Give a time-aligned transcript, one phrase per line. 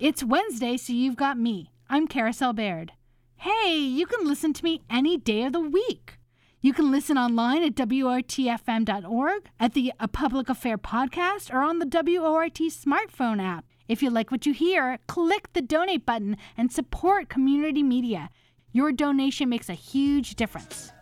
[0.00, 1.72] It's Wednesday, so you've got me.
[1.90, 2.90] I'm Carousel Bayrd.
[3.38, 6.18] Hey, you can listen to me any day of the week.
[6.60, 11.86] You can listen online at WORTFM.org, at the A Public Affair podcast, or on the
[11.86, 13.64] WORT smartphone app.
[13.88, 18.30] If you like what you hear, click the donate button and support community media.
[18.70, 20.92] Your donation makes a huge difference.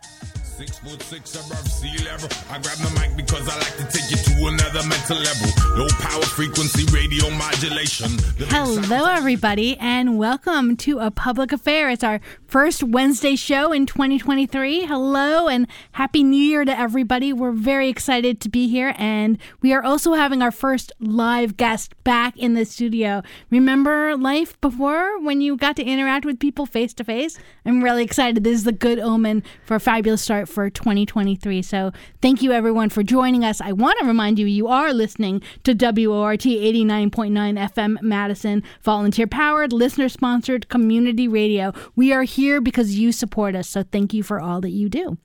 [0.57, 2.27] Six foot six above sea level.
[2.49, 5.77] I grab the mic because I like to take you to another mental level.
[5.77, 8.09] Low power frequency radio modulation.
[8.49, 11.91] Hello, everybody, and welcome to A Public Affair.
[11.91, 14.85] It's our first Wednesday show in 2023.
[14.85, 17.31] Hello, and Happy New Year to everybody.
[17.31, 21.93] We're very excited to be here, and we are also having our first live guest
[22.03, 23.21] back in the studio.
[23.51, 27.37] Remember life before when you got to interact with people face to face?
[27.63, 28.43] I'm really excited.
[28.43, 31.61] This is the good omen for a fabulous start for 2023.
[31.61, 33.61] So, thank you everyone for joining us.
[33.61, 39.73] I want to remind you, you are listening to WORT 89.9 FM Madison, volunteer powered,
[39.73, 41.73] listener sponsored community radio.
[41.95, 43.69] We are here because you support us.
[43.69, 45.17] So, thank you for all that you do.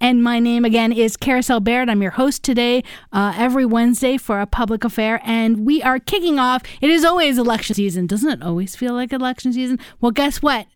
[0.00, 1.90] And my name again is Carousel Bayrd.
[1.90, 5.20] I'm your host today, uh, every Wednesday for a public affair.
[5.24, 6.62] And we are kicking off.
[6.80, 8.06] It is always election season.
[8.06, 9.78] Doesn't it always feel like election season?
[10.00, 10.66] Well, guess what?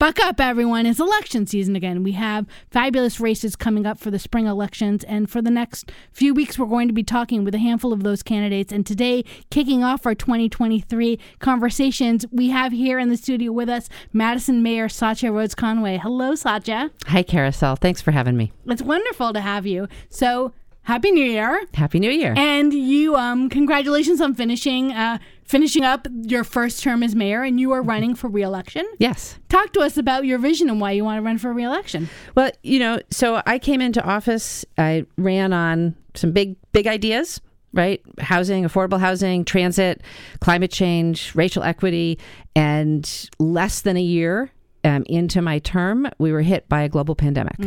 [0.00, 0.86] Buck up, everyone.
[0.86, 2.02] It's election season again.
[2.02, 5.04] We have fabulous races coming up for the spring elections.
[5.04, 8.02] And for the next few weeks, we're going to be talking with a handful of
[8.02, 8.72] those candidates.
[8.72, 13.90] And today, kicking off our 2023 conversations, we have here in the studio with us
[14.10, 15.98] Madison Mayor Satya Rhodes Conway.
[15.98, 16.90] Hello, Satya.
[17.08, 17.76] Hi, Carousel.
[17.76, 18.52] Thanks for having me.
[18.68, 19.86] It's wonderful to have you.
[20.08, 21.64] So, Happy New Year.
[21.74, 22.34] Happy New Year.
[22.36, 27.58] And you, um, congratulations on finishing uh, finishing up your first term as mayor, and
[27.60, 28.86] you are running for reelection.
[28.98, 29.38] yes.
[29.48, 32.08] Talk to us about your vision and why you want to run for reelection.
[32.36, 37.40] Well, you know, so I came into office, I ran on some big, big ideas,
[37.72, 38.00] right?
[38.18, 40.02] Housing, affordable housing, transit,
[40.40, 42.18] climate change, racial equity.
[42.54, 44.50] And less than a year
[44.84, 47.58] um, into my term, we were hit by a global pandemic.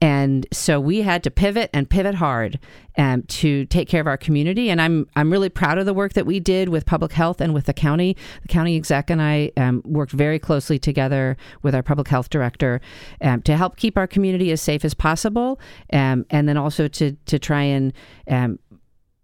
[0.00, 2.58] And so we had to pivot and pivot hard
[2.98, 4.70] um, to take care of our community.
[4.70, 7.54] And I'm I'm really proud of the work that we did with public health and
[7.54, 8.16] with the county.
[8.42, 12.80] The county exec and I um, worked very closely together with our public health director
[13.20, 15.60] um, to help keep our community as safe as possible,
[15.92, 17.92] um, and then also to to try and
[18.30, 18.58] um,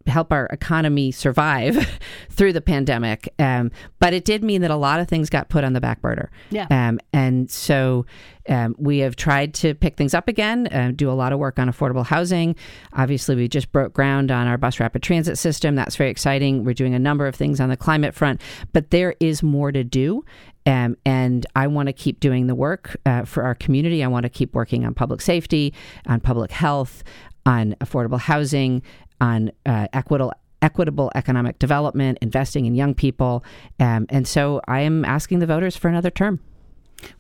[0.06, 3.32] help our economy survive through the pandemic.
[3.38, 6.00] Um, but it did mean that a lot of things got put on the back
[6.00, 6.30] burner.
[6.50, 6.66] Yeah.
[6.70, 8.06] Um, and so
[8.48, 11.58] um, we have tried to pick things up again, uh, do a lot of work
[11.58, 12.56] on affordable housing.
[12.92, 15.74] Obviously, we just broke ground on our bus rapid transit system.
[15.74, 16.64] That's very exciting.
[16.64, 18.40] We're doing a number of things on the climate front,
[18.72, 20.24] but there is more to do.
[20.64, 24.04] Um, and I want to keep doing the work uh, for our community.
[24.04, 25.74] I want to keep working on public safety,
[26.06, 27.02] on public health,
[27.44, 28.82] on affordable housing,
[29.22, 33.44] on uh, equitable equitable economic development, investing in young people,
[33.80, 36.40] um, and so I am asking the voters for another term.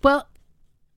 [0.02, 0.28] Well,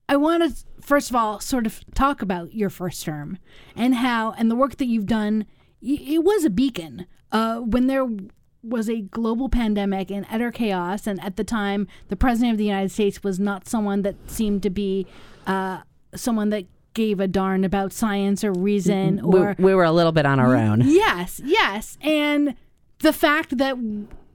[0.08, 3.38] I want to first of all sort of talk about your first term
[3.74, 5.46] and how and the work that you've done.
[5.82, 8.06] It was a beacon uh, when there
[8.62, 12.64] was a global pandemic and utter chaos, and at the time, the president of the
[12.64, 15.06] United States was not someone that seemed to be
[15.46, 15.82] uh,
[16.14, 16.66] someone that
[16.96, 20.40] gave a darn about science or reason We, or we were a little bit on
[20.40, 20.80] our own.
[20.84, 21.98] Yes, yes.
[22.00, 22.56] And
[23.00, 23.76] the fact that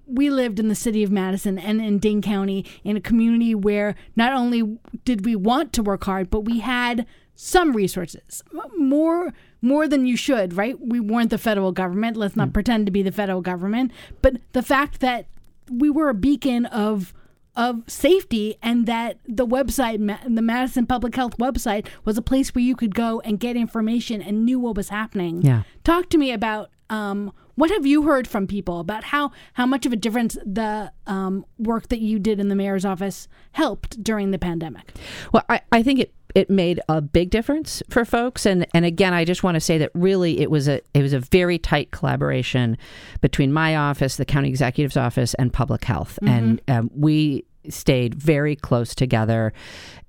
[0.05, 3.95] we lived in the city of Madison and in Dane County in a community where
[4.15, 8.43] not only did we want to work hard, but we had some resources,
[8.77, 9.33] more
[9.63, 10.79] more than you should, right?
[10.79, 12.17] We weren't the federal government.
[12.17, 12.53] Let's not hmm.
[12.53, 13.91] pretend to be the federal government,
[14.21, 15.25] but the fact that
[15.71, 17.13] we were a beacon of
[17.55, 19.97] of safety and that the website
[20.33, 24.21] the Madison Public Health website was a place where you could go and get information
[24.21, 25.41] and knew what was happening.
[25.41, 25.63] Yeah.
[25.83, 29.85] Talk to me about um, what have you heard from people about how how much
[29.85, 34.31] of a difference the um, work that you did in the mayor's office helped during
[34.31, 34.93] the pandemic.
[35.31, 38.45] Well, I, I think it it made a big difference for folks.
[38.45, 41.13] And and again I just want to say that really it was a it was
[41.13, 42.77] a very tight collaboration
[43.21, 46.19] between my office the county executive's office and public health.
[46.21, 49.53] And um, we stayed very close together.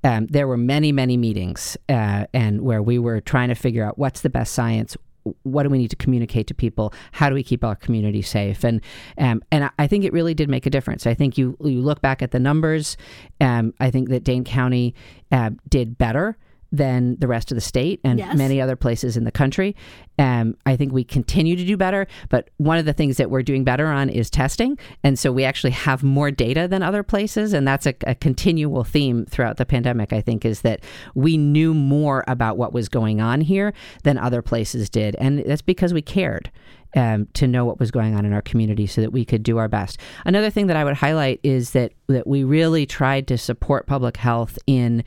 [0.05, 3.99] Um, there were many many meetings uh, and where we were trying to figure out
[3.99, 4.97] what's the best science
[5.43, 6.93] what do we need to communicate to people?
[7.13, 8.65] How do we keep our community safe?
[8.65, 8.81] And
[9.19, 11.07] um, and I- think it really did make a difference.
[11.07, 12.97] I think you you look back at the numbers.
[13.41, 14.95] Um, I think that Dane County
[15.31, 16.37] uh, did better
[16.73, 18.37] than the rest of the state and Yes.
[18.37, 19.77] many other places in the country.
[20.19, 23.43] Um, I think we continue to do better, but one of the things that we're
[23.43, 24.79] doing better on is testing.
[25.05, 27.53] And so we actually have more data than other places.
[27.53, 30.81] And that's a, a continual theme throughout the pandemic, I think, is that
[31.15, 33.73] we knew more about what was going on here
[34.03, 35.15] than other places did.
[35.17, 36.51] And that's because we cared.
[36.95, 39.59] Um, to know what was going on in our community so that we could do
[39.59, 39.99] our best.
[40.25, 44.17] Another thing that I would highlight is that that we really tried to support public
[44.17, 45.03] health in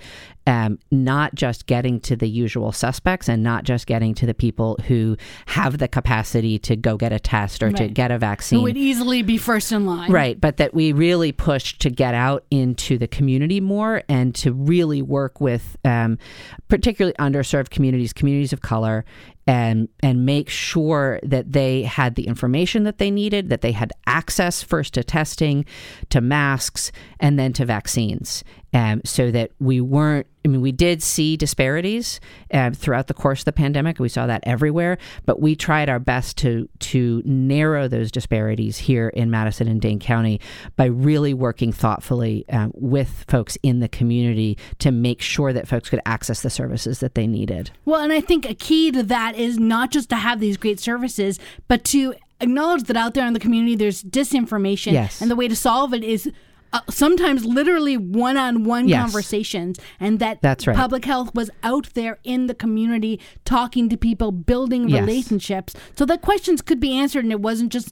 [0.47, 4.77] um, not just getting to the usual suspects and not just getting to the people
[4.87, 5.17] who
[5.47, 8.59] have the capacity to go get a test or to get a vaccine.
[8.59, 10.11] Who would easily be first in line.
[10.11, 14.53] Right, but that we really pushed to get out into the community more and to
[14.53, 16.19] really work with um,
[16.67, 19.03] particularly underserved communities, communities of color,
[19.47, 23.92] and and make sure that they had the information that they needed, that they had
[24.07, 25.65] access first to testing,
[26.09, 28.44] to masks, and then to vaccines,
[28.75, 30.27] um, so that we weren't.
[30.44, 32.19] I mean, we did see disparities
[32.54, 33.98] um, throughout the course of the pandemic.
[33.98, 39.07] We saw that everywhere, but we tried our best to to narrow those disparities here
[39.10, 40.42] in Madison and Dane County
[40.75, 45.89] by really working thoughtfully um, with folks in the community to make sure that folks
[45.89, 47.72] could access the services that they needed.
[47.86, 50.81] Well, and I think a key to that is not just to have these great
[50.81, 51.39] services,
[51.69, 54.92] but to acknowledge that out there in the community there's disinformation.
[54.92, 55.22] Yes.
[55.22, 56.30] And the way to solve it is
[56.75, 59.01] uh, sometimes literally one on one Yes.
[59.01, 59.80] conversations.
[60.00, 60.75] And that That's right.
[60.75, 65.01] public health was out there in the community talking to people, building Yes.
[65.01, 67.89] relationships so that questions could be answered and it wasn't just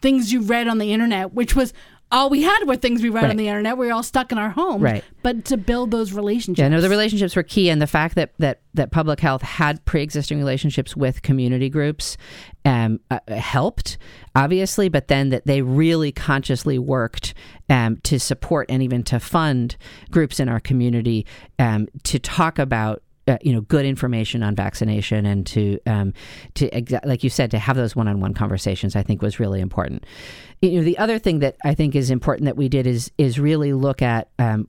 [0.00, 1.72] things you read on the internet, which was.
[2.12, 3.30] All we had were things we read Right.
[3.30, 3.78] on the internet.
[3.78, 4.82] We were all stuck in our homes.
[4.82, 5.02] Right.
[5.22, 6.60] But to build those relationships.
[6.62, 9.84] Yeah, no, the relationships were key, and the fact that that that public health had
[9.86, 12.16] pre-existing relationships with community groups
[12.64, 13.98] um, uh, helped,
[14.36, 17.34] obviously, but then that they really consciously worked
[17.68, 19.76] um, to support and even to fund
[20.10, 21.26] groups in our community
[21.58, 23.02] um, to talk about.
[23.28, 26.12] Uh, you know, good information on vaccination and to um,
[26.54, 30.04] to exa- like you said, to have those one-on-one conversations, I think was really important.
[30.60, 33.38] You know, the other thing that I think is important that we did is is
[33.38, 34.66] really look at um,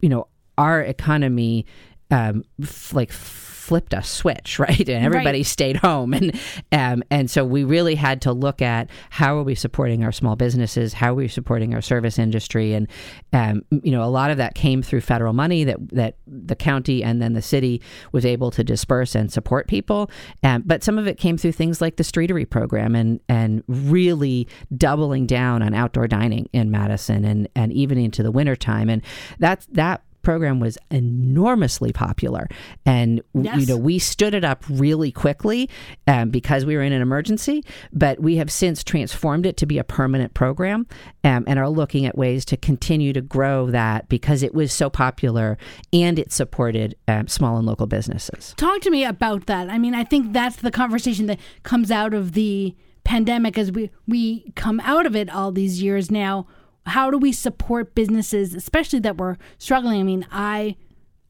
[0.00, 0.28] you know
[0.58, 1.66] our economy
[2.10, 4.88] um, f- like flipped a switch, right?
[4.88, 5.46] And everybody Right.
[5.46, 6.40] stayed home, and
[6.72, 10.36] um, and so we really had to look at how are we supporting our small
[10.36, 12.88] businesses, how are we supporting our service industry, and
[13.34, 17.04] um, you know a lot of that came through federal money that that the county
[17.04, 20.10] and then the city was able to disperse and support people,
[20.42, 24.48] um, but some of it came through things like the Streetery program and and really
[24.74, 29.02] doubling down on outdoor dining in Madison and and even into the wintertime, and
[29.38, 32.46] that's that program was enormously popular
[32.84, 35.70] and w- you know we stood it up really quickly
[36.06, 39.78] um, because we were in an emergency but we have since transformed it to be
[39.78, 40.86] a permanent program
[41.24, 44.90] um, and are looking at ways to continue to grow that because it was so
[44.90, 45.56] popular
[45.94, 49.70] and it supported um, small and local businesses talk to me about that.
[49.70, 53.90] I mean, I think that's the conversation that comes out of the pandemic as we
[54.06, 56.46] we come out of it all these years now.
[56.88, 60.00] How do we support businesses, especially that were struggling?
[60.00, 60.76] I mean, I,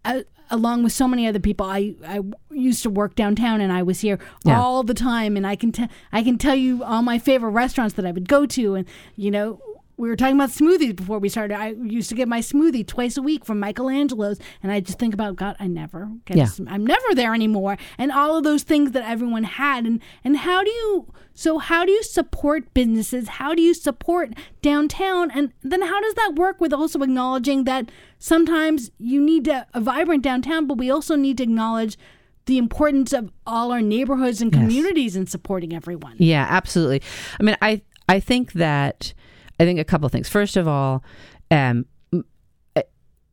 [0.04, 2.20] I along with so many other people, I I
[2.50, 4.60] used to work downtown and I was here Yeah.
[4.60, 5.72] all the time, and I can
[6.12, 9.30] I can tell you all my favorite restaurants that I would go to, and you
[9.30, 9.60] know.
[9.98, 11.58] We were talking about smoothies before we started.
[11.58, 15.12] I used to get my smoothie twice a week from Michelangelo's, and I just think
[15.12, 15.56] about God.
[15.58, 16.36] I never get.
[16.36, 16.44] Yeah.
[16.46, 19.84] sm- I'm never there anymore, and all of those things that everyone had.
[19.84, 21.12] And and how do you?
[21.34, 23.28] So how do you support businesses?
[23.28, 25.30] How do you support downtown?
[25.32, 29.80] And then how does that work with also acknowledging that sometimes you need a, a
[29.80, 31.98] vibrant downtown, but we also need to acknowledge
[32.46, 36.14] the importance of all our neighborhoods and communities in supporting everyone.
[36.18, 37.02] Yeah, absolutely.
[37.38, 39.12] I mean, I I think that
[39.60, 40.28] I think a couple of things.
[40.28, 41.02] First of all,
[41.50, 41.86] um,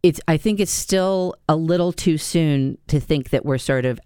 [0.03, 3.99] it's I think it's still a little too soon to think that we're sort of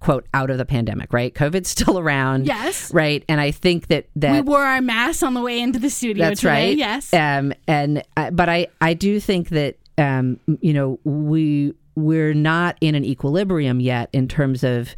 [0.00, 1.32] quote out of the pandemic, right?
[1.34, 2.92] COVID's still around, Yes.
[2.92, 3.24] right?
[3.28, 6.26] And I think that that We wore our masks on the way into the studio
[6.26, 6.68] that's today.
[6.70, 6.76] right.
[6.76, 7.12] Yes.
[7.12, 12.78] Um, and uh, but I I do think that um, you know we we're not
[12.80, 14.94] in an equilibrium yet in terms of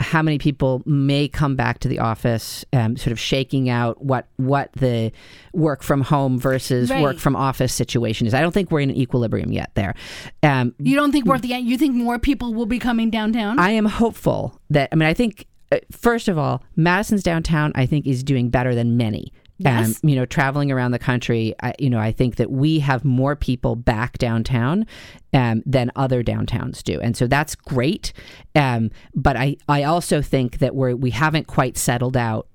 [0.00, 4.26] how many people may come back to the office, um, sort of shaking out what
[4.36, 5.12] what the
[5.52, 7.02] work from home versus Right.
[7.02, 8.34] work from office situation is.
[8.34, 9.94] I don't think we're in an equilibrium yet there.
[10.42, 11.66] Um, you don't think we're at the end?
[11.68, 13.58] You think more people will be coming downtown?
[13.58, 17.84] I am hopeful that I mean I think uh, first of all Madison's downtown I
[17.86, 19.32] think is doing better than many.
[19.62, 20.00] Yes.
[20.02, 23.04] Um, you know, traveling around the country, I, you know, I think that we have
[23.04, 24.86] more people back downtown
[25.34, 28.12] um, than other downtowns do, and so that's great.
[28.54, 32.46] Um, but I, I also think that we're we haven't quite settled out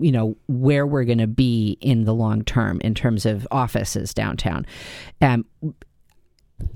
[0.00, 4.12] you know where we're going to be in the long term in terms of offices
[4.12, 4.66] downtown
[5.20, 5.44] um,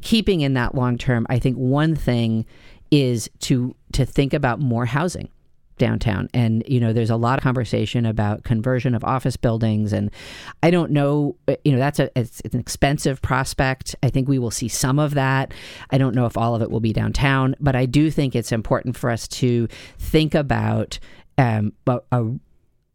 [0.03, 2.47] keeping in that long term, I think one thing
[2.91, 5.29] is to to think about more housing
[5.81, 6.29] downtown.
[6.33, 9.93] And you know there's a lot of conversation about conversion of office buildings.
[9.93, 10.11] And
[10.63, 13.97] i don't know uh, you know that's a it's, it's an expensive prospect.
[14.03, 15.53] I think we will see some of that.
[15.91, 18.53] I don't know if all of it will be downtown but i do think it's
[18.53, 19.67] important for us to
[19.99, 20.99] think about
[21.39, 22.27] um, a, a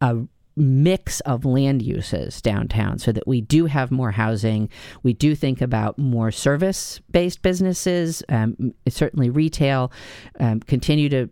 [0.00, 0.16] a
[0.56, 4.70] mix of land uses downtown so that we do have more housing.
[5.02, 9.92] We do think about more service based businesses, um, certainly retail,
[10.40, 11.28] um, continue to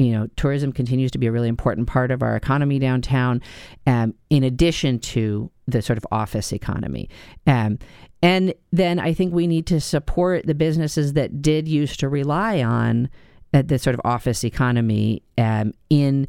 [0.00, 3.42] you know, tourism continues to be a really important part of our economy downtown,
[3.86, 7.08] um, in addition to the sort of office economy.
[7.46, 7.78] Um,
[8.22, 12.62] and then I think we need to support the businesses that did used to rely
[12.62, 13.10] on
[13.52, 16.26] uh, the sort of office economy um, in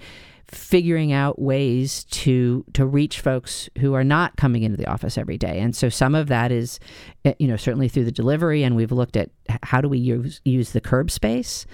[0.51, 5.37] figuring out ways to to reach folks who are not coming into the office every
[5.37, 5.59] day.
[5.59, 6.79] And so some of that is
[7.23, 9.29] uh, you know certainly through the delivery and we've looked at
[9.63, 11.65] how do we use use the curb space?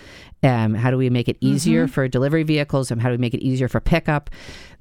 [0.43, 1.93] Um, how do we make it easier mm-hmm.
[1.93, 4.29] for delivery vehicles and how do we make it easier for pickup?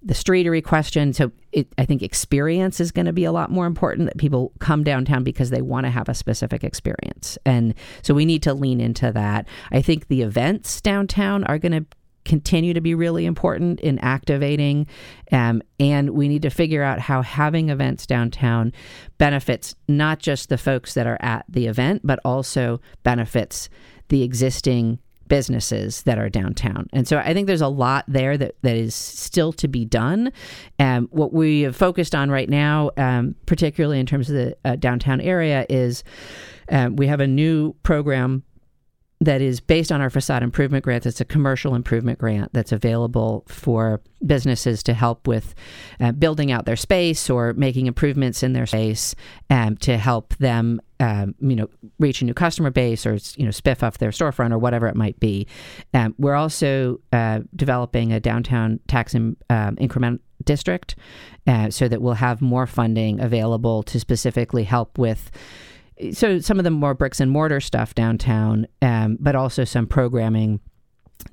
[0.03, 3.67] The streetery question so it, i think experience is going to be a lot more
[3.67, 7.39] important that people come downtown because they want to have a specific experience.
[7.47, 9.49] And so we need to lean into that.
[9.73, 11.87] I think the events downtown are going to
[12.27, 14.87] continue to be really important in activating.
[15.33, 18.73] Um, and we need to figure out how having events downtown
[19.17, 23.71] benefits not just the folks that are at the event, but also benefits
[24.09, 26.89] the existing businesses that are downtown.
[26.93, 30.33] And so I think there's a lot there that, that is still to be done.
[30.79, 34.77] Um, what we have focused on right now, um, particularly in terms of the uh,
[34.77, 36.05] downtown area, is
[36.71, 38.45] um, we have a new program
[39.21, 41.07] that is based on our facade improvement grant.
[41.07, 45.55] It's a commercial improvement grant that's available for businesses to help with
[46.01, 49.15] uh, building out their space or making improvements in their space
[49.49, 51.69] um, to help them, um, you know,
[51.99, 54.97] reach a new customer base or you know spiff off their storefront or whatever it
[54.97, 55.47] might be.
[55.95, 60.95] Um, we're also uh, developing a downtown tax in, um, increment district
[61.47, 65.31] uh, so that we'll have more funding available to specifically help with
[66.13, 70.61] so some of the more bricks and mortar stuff downtown, um, but also some programming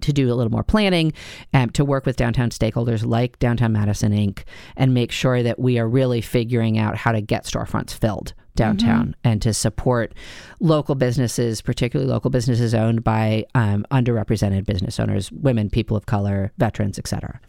[0.01, 1.13] to do a little more planning
[1.53, 4.43] um, to work with downtown stakeholders like Downtown Madison Inc.
[4.75, 9.07] and make sure that we are really figuring out how to get storefronts filled downtown
[9.07, 9.19] mm-hmm.
[9.23, 10.13] and to support
[10.59, 16.51] local businesses, particularly local businesses owned by um, underrepresented business owners, women, people of color,
[16.57, 17.39] veterans, etc.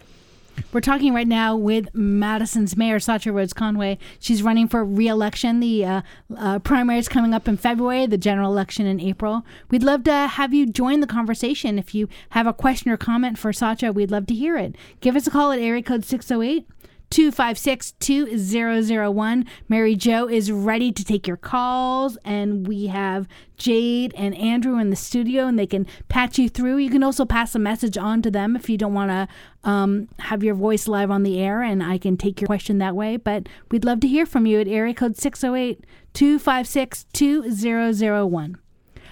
[0.72, 3.98] We're talking right now with Madison's mayor, Satya Rhodes Conway.
[4.18, 5.60] She's running for re-election.
[5.60, 6.02] The uh,
[6.36, 9.44] uh, primary is coming up in February, the general election in April.
[9.70, 11.78] We'd love to have you join the conversation.
[11.78, 14.76] If you have a question or comment for Satya, we'd love to hear it.
[15.00, 16.66] Give us a call at area code 608
[17.14, 19.46] 256 2001.
[19.68, 24.90] Mary Jo is ready to take your calls, and we have Jade and Andrew in
[24.90, 26.78] the studio, and they can patch you through.
[26.78, 29.28] You can also pass a message on to them if you don't want to
[29.70, 32.96] um, have your voice live on the air, and I can take your question that
[32.96, 33.16] way.
[33.16, 38.58] But we'd love to hear from you at area code 608 256 2001.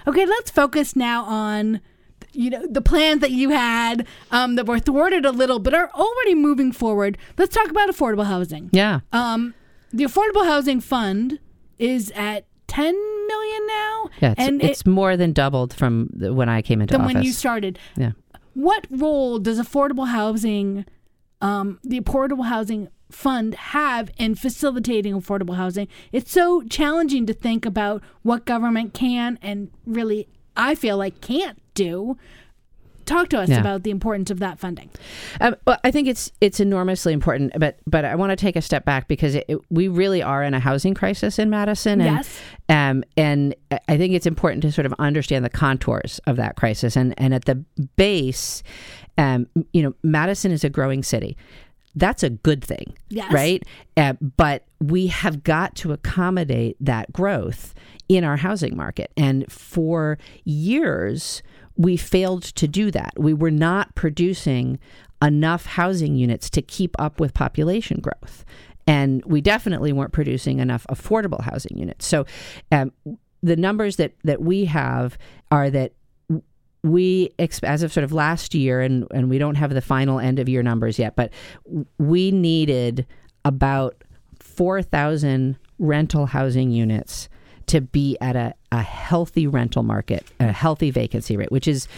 [0.09, 1.81] Okay, let's focus now on
[2.33, 5.91] you know the plans that you had um, that were thwarted a little but are
[5.95, 7.19] already moving forward.
[7.39, 8.71] Let's talk about affordable housing.
[8.73, 9.01] Yeah.
[9.13, 9.55] Um,
[9.93, 11.39] the affordable housing fund
[11.79, 12.95] is at 10
[13.27, 16.93] million now yeah it's, and it's it, more than doubled from when i came into
[16.93, 17.79] than office when you started.
[17.97, 18.13] Yeah.
[18.55, 20.85] What role does affordable housing
[21.41, 25.89] um, the affordable housing fund have in facilitating affordable housing?
[26.13, 31.62] It's so challenging to think about what government can and really i feel like can't
[31.75, 32.17] do
[33.05, 33.61] talk to us yeah.
[33.61, 34.91] about the importance of that funding.
[35.41, 38.63] Um, well, I think it's it's enormously important, but but I want to take a
[38.63, 42.17] step back because it, it, we really are in a housing crisis in Madison, and
[42.17, 42.41] yes.
[42.69, 43.55] um, and
[43.89, 47.35] I think it's important to sort of understand the contours of that crisis, and and
[47.35, 47.57] at the
[47.97, 48.63] base,
[49.19, 51.37] um, you know, Madison is a growing city.
[51.95, 53.31] That's a good thing, yes.
[53.31, 53.63] right?
[53.99, 57.75] Uh, but we have got to accommodate that growth
[58.09, 59.13] in our housing market.
[59.15, 61.43] And for years,
[61.77, 63.13] we failed to do that.
[63.17, 64.79] We were not producing
[65.23, 68.45] enough housing units to keep up with population growth.
[68.87, 72.07] And we definitely weren't producing enough affordable housing units.
[72.07, 72.27] So
[72.73, 72.93] um,
[73.43, 75.17] the numbers that, that we have
[75.51, 75.93] are that
[76.83, 80.41] we as of sort of last year and and we don't have the final end
[80.41, 81.33] of year numbers yet but
[81.99, 83.07] we needed
[83.45, 84.03] about
[84.41, 87.29] 4000 rental housing units
[87.69, 91.89] to be at a, a healthy rental market, a healthy vacancy rate, which is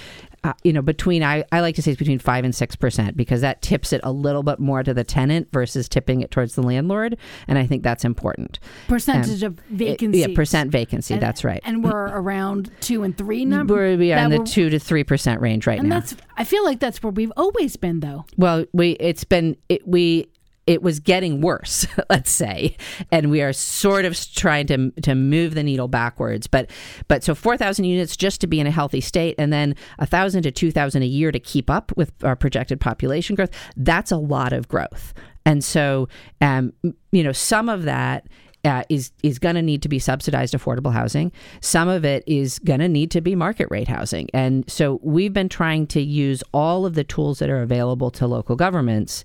[0.45, 3.17] uh, you know, between I, I like to say it's between five and six percent
[3.17, 6.55] because that tips it a little bit more to the tenant versus tipping it towards
[6.55, 7.17] the landlord,
[7.49, 8.59] and I think that's important.
[8.87, 11.15] Percentage um, of vacancy, yeah, percent vacancy.
[11.15, 11.63] And, that's right.
[11.65, 13.75] And we're around two and three number.
[13.75, 15.81] We're we are in the two to three percent range right now.
[15.81, 16.01] and now.
[16.01, 18.27] That's I feel like that's where we've always been, though.
[18.37, 20.29] Well, we it's been it, we
[20.67, 22.77] it was getting worse, let's say,
[23.13, 26.47] and we are sort of trying to to move the needle backwards.
[26.47, 26.71] But
[27.09, 30.43] but so four thousand units just to be in a healthy state, and then thousand
[30.45, 33.51] to two thousand a year to keep up with our projected population growth.
[33.77, 35.15] That's a lot of growth.
[35.47, 36.09] And so,
[36.41, 36.73] um,
[37.13, 38.27] you know, some of that
[38.65, 41.31] uh, is is going to need to be subsidized affordable housing.
[41.61, 44.29] Some of it is going to need to be market rate housing.
[44.33, 48.27] And so we've been trying to use all of the tools that are available to
[48.27, 49.25] local governments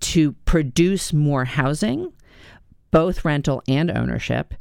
[0.00, 2.12] to produce more housing,
[2.90, 4.54] both rental and ownership.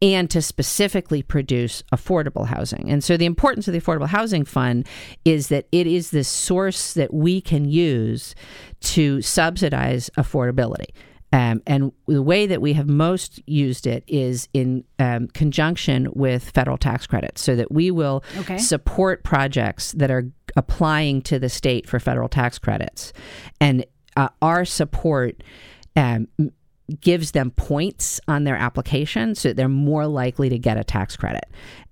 [0.00, 2.90] And to specifically produce affordable housing.
[2.90, 4.88] And so, the importance of the Affordable Housing Fund
[5.24, 8.34] is that it is this source that we can use
[8.80, 10.88] to subsidize affordability.
[11.32, 16.50] Um, and the way that we have most used it is in um, conjunction with
[16.50, 18.58] federal tax credits, so that we will Okay.
[18.58, 23.12] support projects that are applying to the state for federal tax credits.
[23.60, 23.86] And
[24.16, 25.42] uh, our support
[25.96, 26.28] um,
[27.00, 31.16] gives them points on their application, so that they're more likely to get a tax
[31.16, 31.44] credit.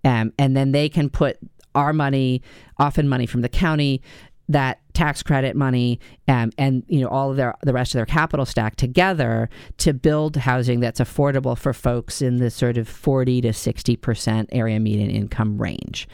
[0.04, 1.38] Um, and then they can put
[1.74, 2.42] our money,
[2.76, 4.02] often money from the county,
[4.50, 8.04] that tax credit money um, and you know all of their the rest of their
[8.04, 13.40] capital stack together to build housing that's affordable for folks in the sort of 40
[13.40, 16.06] to 60 percent area median income range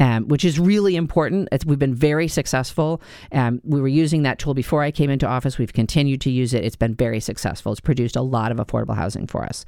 [0.00, 1.48] um, which is really important.
[1.50, 3.02] It's, we've been very successful.
[3.32, 5.58] Um, we were using that tool before i came into office.
[5.58, 6.64] We've continued to use it.
[6.64, 7.72] It's been very successful.
[7.72, 9.64] It's produced a lot of affordable housing for us.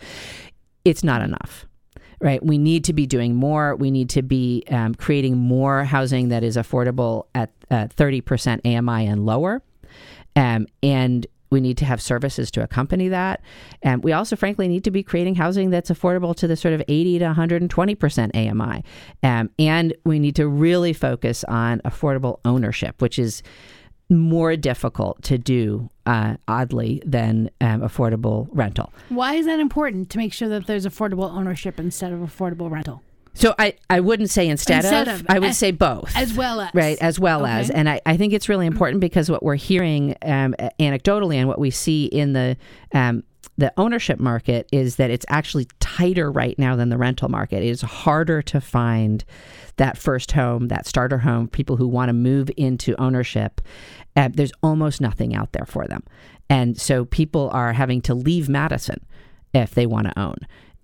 [0.84, 1.66] It's not enough
[2.20, 2.44] right?
[2.44, 3.74] We need to be doing more.
[3.76, 9.06] We need to be um, creating more housing that is affordable at uh, 30% AMI
[9.06, 9.62] and lower.
[10.36, 13.42] Um, and we need to have services to accompany that.
[13.82, 16.82] And we also, frankly, need to be creating housing that's affordable to the sort of
[16.86, 18.84] 80 to 120% AMI.
[19.22, 23.42] Um, and we need to really focus on affordable ownership, which is
[24.10, 28.92] more difficult to do, uh, oddly, than um, affordable rental.
[29.08, 33.02] Why is that important to make sure that there's affordable ownership instead of affordable rental?
[33.32, 36.12] So I, I wouldn't say instead, Instead of, of, I would as- say both.
[36.16, 36.70] As well as.
[36.74, 37.52] Right, as well Okay.
[37.52, 37.70] as.
[37.70, 41.60] And I, I think it's really important because what we're hearing um, anecdotally and what
[41.60, 42.56] we see in the
[42.92, 43.22] um,
[43.60, 47.62] the ownership market is that it's actually tighter right now than the rental market.
[47.62, 49.22] It is harder to find
[49.76, 53.60] that first home, that starter home, people who want to move into ownership.
[54.16, 56.02] Uh, there's almost nothing out there for them.
[56.48, 59.04] And so people are having to leave Madison
[59.52, 60.36] if they want to own.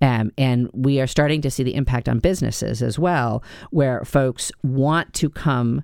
[0.03, 4.53] Um, and we are starting to see the impact on businesses as well, where folks
[4.63, 5.83] want to come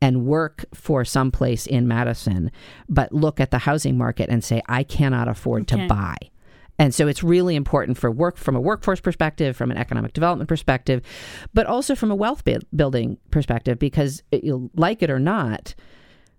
[0.00, 2.50] and work for someplace in Madison,
[2.88, 6.16] but look at the housing market and say, I cannot afford to buy.
[6.82, 10.48] And so it's really important for work from a workforce perspective, from an economic development
[10.48, 11.00] perspective,
[11.54, 15.76] but also from a wealth bu- building perspective, because it, you like it or not,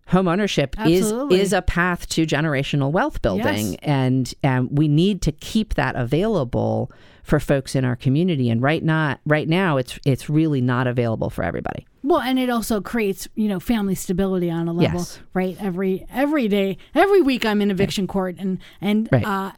[0.07, 1.39] home ownership is Absolutely.
[1.39, 3.77] is a path to generational wealth building, Yes.
[3.83, 6.91] and um, we need to keep that available
[7.23, 8.49] for folks in our community.
[8.49, 11.87] And right not right now, it's it's really not available for everybody.
[12.03, 15.19] Well, and it also creates, you know, family stability on a level, Yes.
[15.33, 15.55] right?
[15.61, 19.25] Every every day, every week, I'm in eviction court, and and Right.
[19.25, 19.51] uh,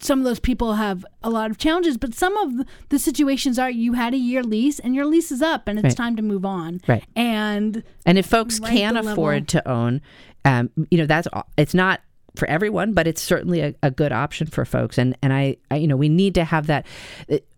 [0.00, 3.70] some of those people have a lot of challenges, but some of the situations are
[3.70, 5.96] you had a year lease and your lease is up, and it's Right.
[5.96, 7.04] time to move on, Right.
[7.14, 9.46] And And if folks Right, can afford level.
[9.62, 10.00] to own,
[10.44, 12.00] um, you know, that's it's not
[12.34, 14.98] for everyone, but it's certainly a, a good option for folks.
[14.98, 16.86] And and I, I, you know, we need to have that.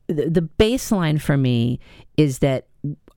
[0.09, 1.81] The baseline for me
[2.16, 2.66] is that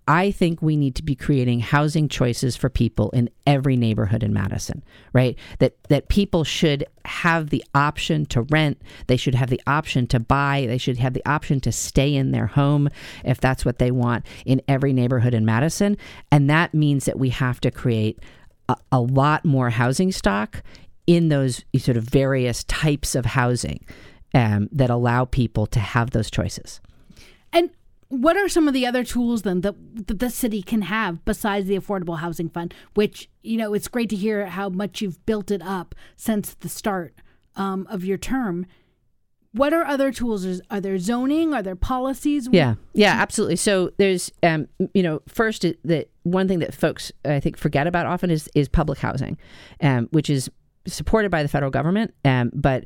[0.10, 4.34] I think we need to be creating housing choices for people in every neighborhood in
[4.34, 5.38] Madison, right?
[5.60, 10.20] That that people should have the option to rent, they should have the option to
[10.20, 12.90] buy, they should have the option to stay in their home
[13.24, 15.96] if that's what they want in every neighborhood in Madison,
[16.32, 18.20] and that means that we have to create
[18.68, 20.64] a, a lot more housing stock
[21.06, 23.86] in those sort of various types of housing
[24.34, 26.82] um, that allow people to have those choices.
[27.54, 27.70] And
[28.10, 29.76] what are some of the other tools then that,
[30.08, 32.74] that the city can have besides the Affordable Housing Fund?
[32.96, 36.70] Which you know, it's great to hear how much you've built it up since the
[36.70, 37.14] start
[37.56, 38.66] um, of your term.
[39.52, 40.62] What are other tools?
[40.70, 41.54] Are there zoning?
[41.54, 42.48] Are there policies?
[42.52, 43.56] Yeah, yeah, absolutely.
[43.56, 48.06] So there's, um, you know, first that one thing that folks I think forget about
[48.06, 49.38] often is is public housing,
[49.82, 50.52] um, which is
[50.86, 52.86] supported by the federal government, um, but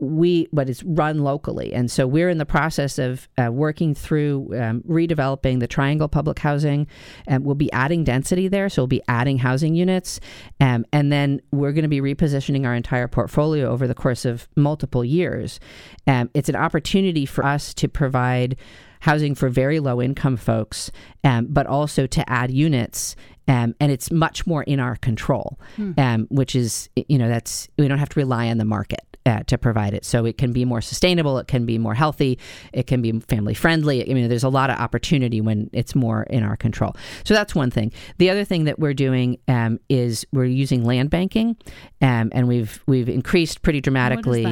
[0.00, 1.72] we but it's run locally.
[1.72, 6.38] And so we're in the process of uh, working through um, redeveloping the triangle public
[6.38, 6.86] housing
[7.26, 8.68] and we'll be adding density there.
[8.68, 10.20] So we'll be adding housing units.
[10.60, 14.48] Um, and then we're going to be repositioning our entire portfolio over the course of
[14.56, 15.58] multiple years.
[16.06, 18.56] Um, it's an opportunity for us to provide
[19.00, 20.90] housing for very low income folks
[21.24, 25.58] um, but also to add units um, and it's much more in our control,
[25.96, 29.42] um, which is you know that's we don't have to rely on the market uh,
[29.46, 30.04] to provide it.
[30.06, 32.38] So it can be more sustainable, it can be more healthy,
[32.72, 34.08] it can be family friendly.
[34.08, 36.96] I mean, there's a lot of opportunity when it's more in our control.
[37.24, 37.92] So that's one thing.
[38.16, 41.56] The other thing that we're doing um, is we're using land banking,
[42.00, 44.46] um, and we've we've increased pretty dramatically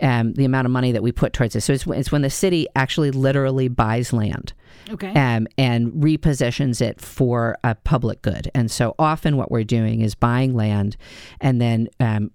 [0.00, 1.64] um, the amount of money that we put towards this.
[1.64, 4.52] So it's, it's when the city actually literally buys land.
[4.88, 5.12] Okay.
[5.12, 8.50] Um, and repositions it for a public good.
[8.54, 10.96] And so often what we're doing is buying land
[11.40, 12.30] and then um,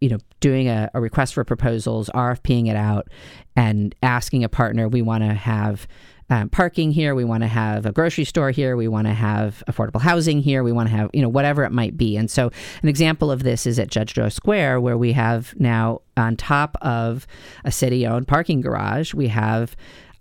[0.00, 3.08] you know, doing a, a, request for proposals, RFPing it out,
[3.56, 5.88] and asking a partner, we want to have
[6.30, 9.62] um, parking here, we want to have a grocery store here, we want to have
[9.68, 12.16] affordable housing here, we want to have, you know, whatever it might be.
[12.16, 12.50] And so,
[12.82, 16.76] an example of this is at Judge Doyle Square, where we have now, on top
[16.82, 17.26] of
[17.64, 19.74] a city owned parking garage, we have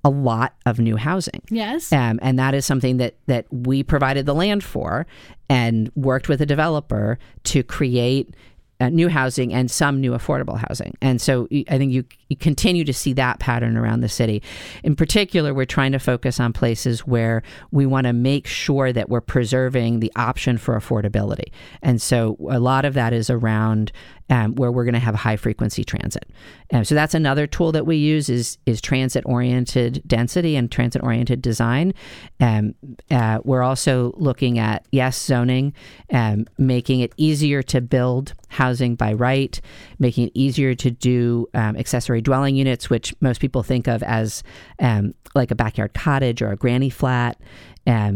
[0.04, 1.42] a lot of new housing.
[1.50, 1.92] Yes.
[1.92, 5.06] Um, and that is something that, that we provided the land for
[5.50, 8.34] and worked with a developer to create
[8.80, 10.96] uh, new housing and some new affordable housing.
[11.02, 14.44] And so I think you, you continue to see that pattern around the city.
[14.84, 19.10] In particular, we're trying to focus on places where we want to make sure that
[19.10, 21.52] we're preserving the option for affordability.
[21.82, 23.92] And so a lot of that is around
[24.30, 26.30] um, where we're going to have high frequency transit.
[26.74, 31.02] Um, so that's another tool that we use is is transit oriented density and transit
[31.04, 31.94] oriented design.
[32.40, 32.76] Um,
[33.10, 35.74] uh, we're also looking at yes zoning,
[36.12, 39.60] um, making it easier to build housing by right,
[40.00, 44.44] making it easier to do um, accessory dwelling units, which most people think of as
[44.80, 47.40] um, like a backyard cottage or a granny flat,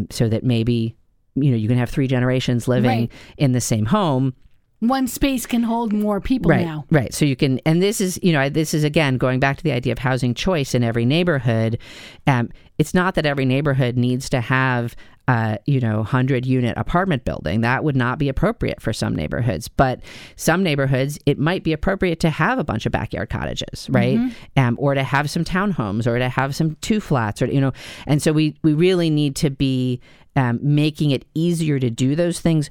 [0.10, 0.96] so that maybe
[1.36, 3.12] you know you can have three generations living right.
[3.38, 4.34] in the same home
[4.82, 6.86] one space can hold more people right, now.
[6.90, 7.14] Right.
[7.14, 9.72] So you can, and this is, you know, this is again going back to the
[9.72, 11.78] idea of housing choice in every neighborhood.
[12.26, 14.96] Um, it's not that every neighborhood needs to have
[15.28, 17.62] uh, you know, 100 unit apartment building.
[17.62, 19.68] That would not be appropriate for some neighborhoods.
[19.68, 20.02] But
[20.36, 24.18] some neighborhoods, it might be appropriate to have a bunch of backyard cottages, right?
[24.18, 24.60] Mm-hmm.
[24.60, 27.72] Um, or to have some townhomes or to have some two flats or, you know,
[28.08, 30.02] and so we, we really need to be
[30.36, 32.70] um, making it easier to do those things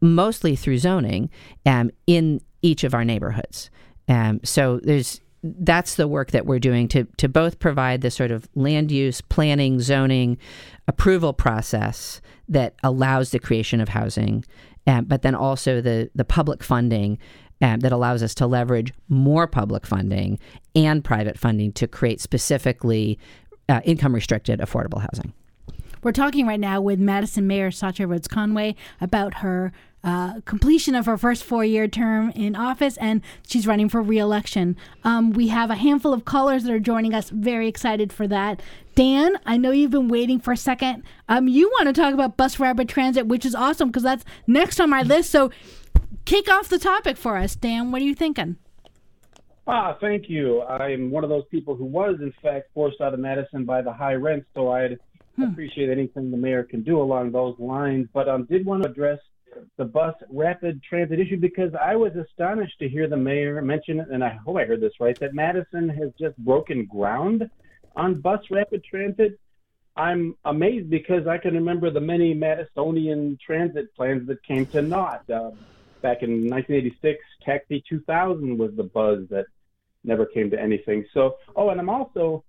[0.00, 1.30] mostly through zoning
[1.66, 3.70] um, in each of our neighborhoods.
[4.08, 8.30] Um, so there's that's the work that we're doing to to both provide the sort
[8.30, 10.36] of land use planning, zoning,
[10.86, 14.44] approval process that allows the creation of housing,
[14.86, 17.18] um, but then also the the public funding
[17.62, 20.38] um, that allows us to leverage more public funding
[20.74, 23.18] and private funding to create specifically
[23.68, 25.32] uh, income restricted affordable housing.
[26.02, 29.70] We're talking right now with Madison Mayor Satya Rhodes Conway about her
[30.02, 34.76] uh, completion of her first four year term in office, and she's running for reelection.
[35.04, 37.28] Um, we have a handful of callers that are joining us.
[37.28, 38.62] Very excited for that.
[38.94, 41.02] Dan, I know you've been waiting for a second.
[41.28, 44.80] Um, you want to talk about bus rapid transit, which is awesome because that's next
[44.80, 45.28] on my list.
[45.28, 45.50] So,
[46.24, 47.90] kick off the topic for us, Dan.
[47.90, 48.56] What are you thinking?
[49.66, 50.62] Ah, thank you.
[50.62, 53.92] I'm one of those people who was, in fact, forced out of Madison by the
[53.92, 54.98] high rent, so I'd
[55.42, 55.52] hmm.
[55.52, 58.08] appreciate anything the mayor can do along those lines.
[58.12, 59.18] But um, did want to address
[59.76, 64.22] the bus rapid transit issue because I was astonished to hear the mayor mention and
[64.22, 67.50] I hope I heard this right, that Madison has just broken ground
[67.96, 69.38] on bus rapid transit.
[69.96, 75.28] I'm amazed because I can remember the many Madisonian transit plans that came to naught.
[75.28, 75.50] Uh,
[76.00, 79.46] back in 1986, Taxi 2000 was the buzz that
[80.04, 81.04] never came to anything.
[81.12, 82.44] So, oh, and I'm also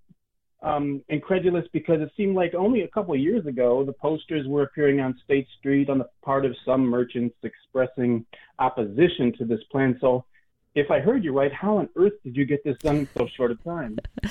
[0.64, 5.00] um, incredulous because it seemed like only a couple years ago the posters were appearing
[5.00, 8.26] on State Street on the part of some merchants expressing
[8.60, 9.98] opposition to this plan.
[10.00, 10.26] So
[10.74, 13.28] if I heard you right, how on earth did you get this done in so
[13.36, 13.98] short a time?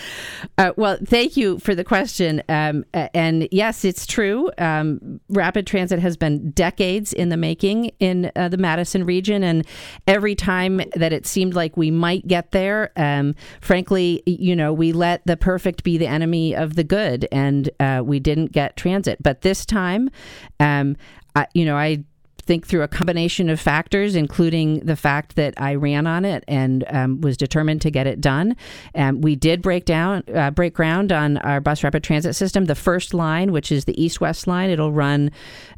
[0.57, 2.42] Uh, well, thank you for the question.
[2.48, 4.50] Um, and yes, it's true.
[4.59, 9.42] Um, rapid transit has been decades in the making in uh, the Madison region.
[9.42, 9.66] And
[10.07, 14.92] every time that it seemed like we might get there, um, frankly, you know, we
[14.92, 19.22] let the perfect be the enemy of the good and uh, we didn't get transit.
[19.22, 20.11] But this time,
[20.59, 20.96] um,
[21.35, 22.05] I, you know, I
[22.51, 26.85] think through a combination of factors, including the fact that I ran on it and
[26.89, 28.57] um, was determined to get it done.
[28.97, 32.65] Um, we did break down, uh, break ground on our bus rapid transit system.
[32.65, 35.31] The first line, which is the east-west line, it'll run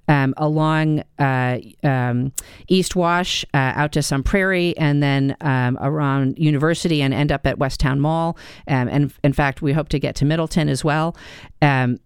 [0.09, 2.33] um, along uh, um,
[2.69, 7.47] East Wash uh, out to Sun Prairie, and then um, around University, and end up
[7.47, 8.39] at West Towne Mall.
[8.67, 11.19] Um, and in fact, we hope to get to Middleton as well.
[11.61, 11.99] and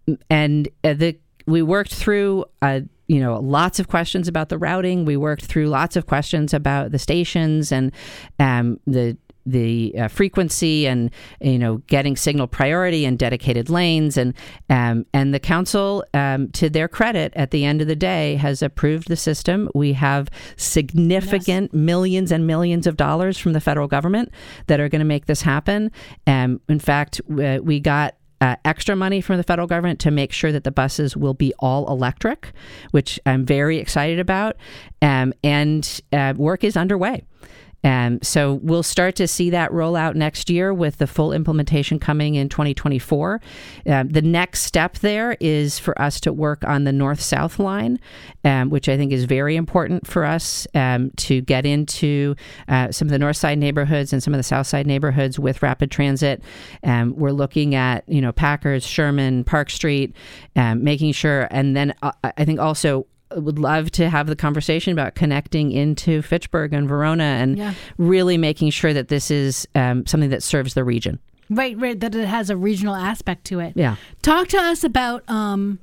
[0.83, 2.46] uh, the we worked through
[3.08, 5.04] you know, lots of questions about the routing.
[5.04, 7.92] We worked through lots of questions about the stations and
[8.38, 9.16] um, the
[9.46, 14.34] the uh, frequency and you know getting signal priority and dedicated lanes and
[14.68, 18.60] um, and the council um, to their credit at the end of the day has
[18.60, 21.78] approved the system we have significant yes.
[21.78, 24.32] millions and millions of dollars from the federal government
[24.66, 25.92] that are going to make this happen
[26.26, 28.16] um, in fact we got
[28.46, 31.52] uh, extra money from the federal government to make sure that the buses will be
[31.59, 32.52] all electric,
[32.92, 34.56] which I'm very excited about.
[35.02, 37.24] Um, and uh, work is underway.
[37.87, 42.01] Um, so we'll start to see that roll out next year with the full implementation
[42.01, 43.40] coming in 2024.
[43.87, 48.01] Um, the next step there is for us to work on the north south line,
[48.44, 52.35] um, which I think is very important for us um, to get into
[52.66, 55.62] uh, some of the north side neighborhoods and some of the south side neighborhoods with
[55.62, 56.42] rapid transit.
[56.83, 60.12] Um, we're looking at, you know, Packers, Sherman, Park Street,
[60.57, 65.14] making sure, and then uh, I think also would love to have the conversation about
[65.14, 67.74] connecting into Fitchburg and Verona and yeah.
[67.98, 71.18] really making sure that this is um, something that serves the region.
[71.48, 71.98] Right, right.
[71.98, 73.74] That it has a regional aspect to it.
[73.76, 73.96] Yeah.
[74.22, 75.28] Talk to us about.
[75.28, 75.78] Um,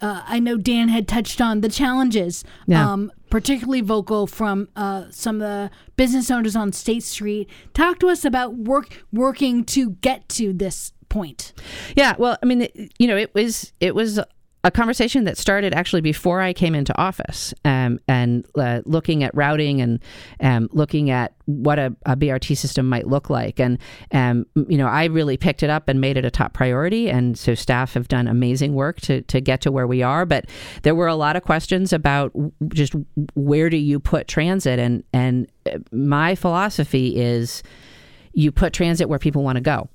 [0.00, 2.92] uh, I know Dan had touched on the challenges, yeah.
[2.92, 7.48] um, particularly vocal from uh, some of the business owners on State Street.
[7.72, 11.54] Talk to us about work working to get to this point.
[11.96, 14.20] Yeah, well, I mean, you know, it was it was
[14.66, 19.32] a conversation that started actually before I came into office, um, and uh, looking at
[19.32, 20.02] routing and
[20.40, 23.60] um, looking at what a, a, BRT system might look like.
[23.60, 23.78] And
[24.10, 27.08] um, you know, I really picked it up and made it a top priority.
[27.08, 30.26] And so staff have done amazing work to to get to where we are.
[30.26, 30.46] But
[30.82, 32.32] there were a lot of questions about
[32.66, 32.92] just
[33.34, 37.62] where do you put transit, and and uh, my philosophy is
[38.32, 39.88] you put transit where people want to go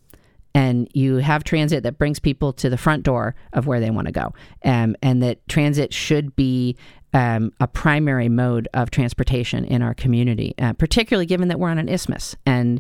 [0.54, 4.08] and you have transit that brings people to the front door of where they want
[4.08, 4.34] to go,
[4.66, 6.76] um, and that transit should be
[7.14, 11.78] um, a primary mode of transportation in our community, uh, particularly given that we're on
[11.78, 12.80] an isthmus and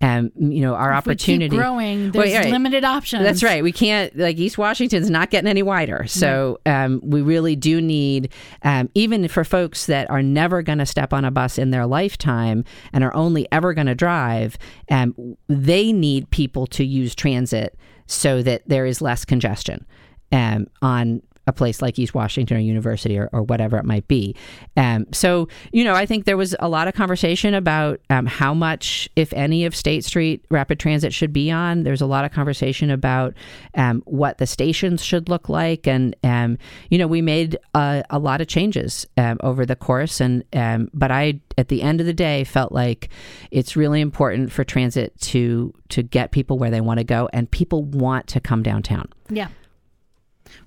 [0.00, 2.12] um, you know our if opportunity growing.
[2.12, 2.50] There's well, right.
[2.50, 3.24] limited options.
[3.24, 3.62] That's right.
[3.62, 8.32] We can't like East Washington's not getting any wider, so um, we really do need
[8.62, 11.86] um, even for folks that are never going to step on a bus in their
[11.86, 14.58] lifetime and are only ever going to drive.
[14.90, 19.86] Um, they need people to use transit so that there is less congestion
[20.30, 24.34] um, on a place like East Washington or University or, or whatever it might be.
[24.76, 28.54] Um, so, you know, I think there was a lot of conversation about um, how
[28.54, 31.82] much, if any, of State Street rapid transit should be on.
[31.82, 33.34] There's a lot of conversation about
[33.74, 35.88] um, what the stations should look like.
[35.88, 36.58] And, um,
[36.90, 40.20] you know, we made a, a lot of changes um, over the course.
[40.20, 43.08] And, um, but I, at the end of the day, felt like
[43.50, 47.50] it's really important for transit to, to get people where they want to go and
[47.50, 49.08] people want to come downtown.
[49.28, 49.48] Yeah.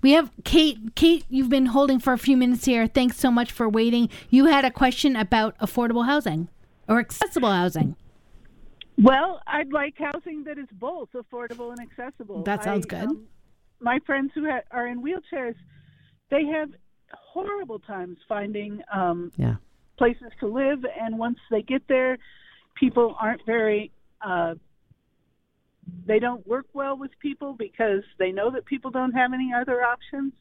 [0.02, 0.96] We have Kate.
[0.96, 2.88] Kate, you've been holding for a few minutes here.
[2.88, 4.10] Thanks so much for waiting.
[4.30, 6.50] You had a question about affordable housing
[6.88, 7.96] or accessible housing.
[8.98, 12.44] Well, I'd like housing that is both affordable and accessible.
[12.44, 13.10] That sounds I, good.
[13.10, 13.28] Um,
[13.80, 15.56] my friends who ha- are in wheelchairs,
[16.32, 16.70] they have
[17.12, 19.56] horrible times finding um, yeah.
[19.98, 22.18] places to live, and once they get there,
[22.76, 23.92] people aren't very
[24.26, 24.56] uh,
[26.06, 29.84] they don't work well with people because they know that people don't have any other
[29.84, 30.34] options.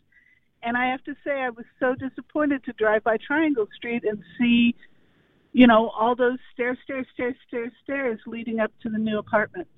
[0.62, 4.22] And I have to say, I was so disappointed to drive by Triangle Street and
[4.38, 4.74] see,
[5.52, 9.70] you know, all those stairs, stairs, stairs, stairs, stairs leading up to the new apartments.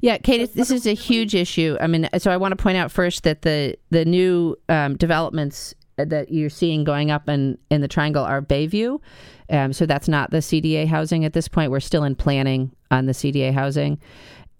[0.00, 1.76] Yeah, Kate, this is a huge issue.
[1.80, 5.74] I mean, so I want to point out first that the the new um, developments
[5.96, 9.00] that you're seeing going up in, in the triangle are Bayview.
[9.48, 11.70] Um, so that's not the CDA housing at this point.
[11.70, 13.98] We're still in planning on the CDA housing.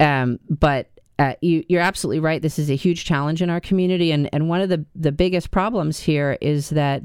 [0.01, 2.43] Um, but uh, you, are absolutely right.
[2.43, 4.13] This is a huge challenge in our community.
[4.13, 7.03] And, and one of the, the biggest problems here is that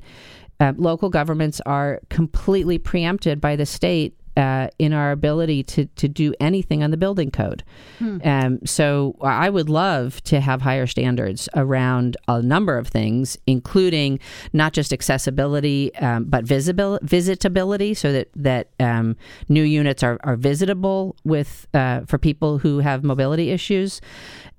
[0.59, 6.07] uh, local governments are completely preempted by the state uh, in our ability to, to
[6.07, 7.63] do anything on the building code.
[7.99, 8.17] Hmm.
[8.23, 14.19] Um, so I would love to have higher standards around a number of things, including
[14.53, 19.15] not just accessibility, um, but visibil- visitability, so that that um,
[19.49, 24.01] new units are, are visitable with uh, for people who have mobility issues.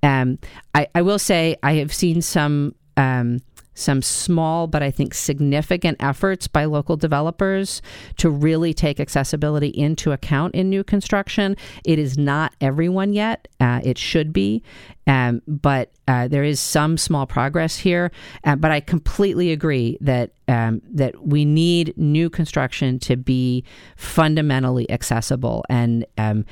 [0.03, 0.39] Um,
[0.75, 3.41] I, I, will say I have seen some um,
[3.75, 7.83] some small but I think significant efforts by local developers
[8.19, 11.57] to really take accessibility into account in new construction.
[11.85, 13.49] It is not everyone yet.
[13.61, 14.63] Uh, it should be.
[15.07, 18.13] Um, but uh, there is some small progress here.
[18.45, 23.65] Uh, but I completely agree that um, that we need new construction to be
[23.97, 25.65] fundamentally accessible.
[25.69, 26.45] And um,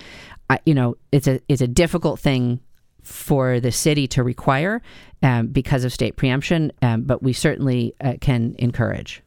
[0.49, 2.61] I, you know, it's a it's a difficult thing
[3.03, 4.83] for the city to require
[5.23, 9.23] um, because of state preemption, um, but we certainly uh, can encourage.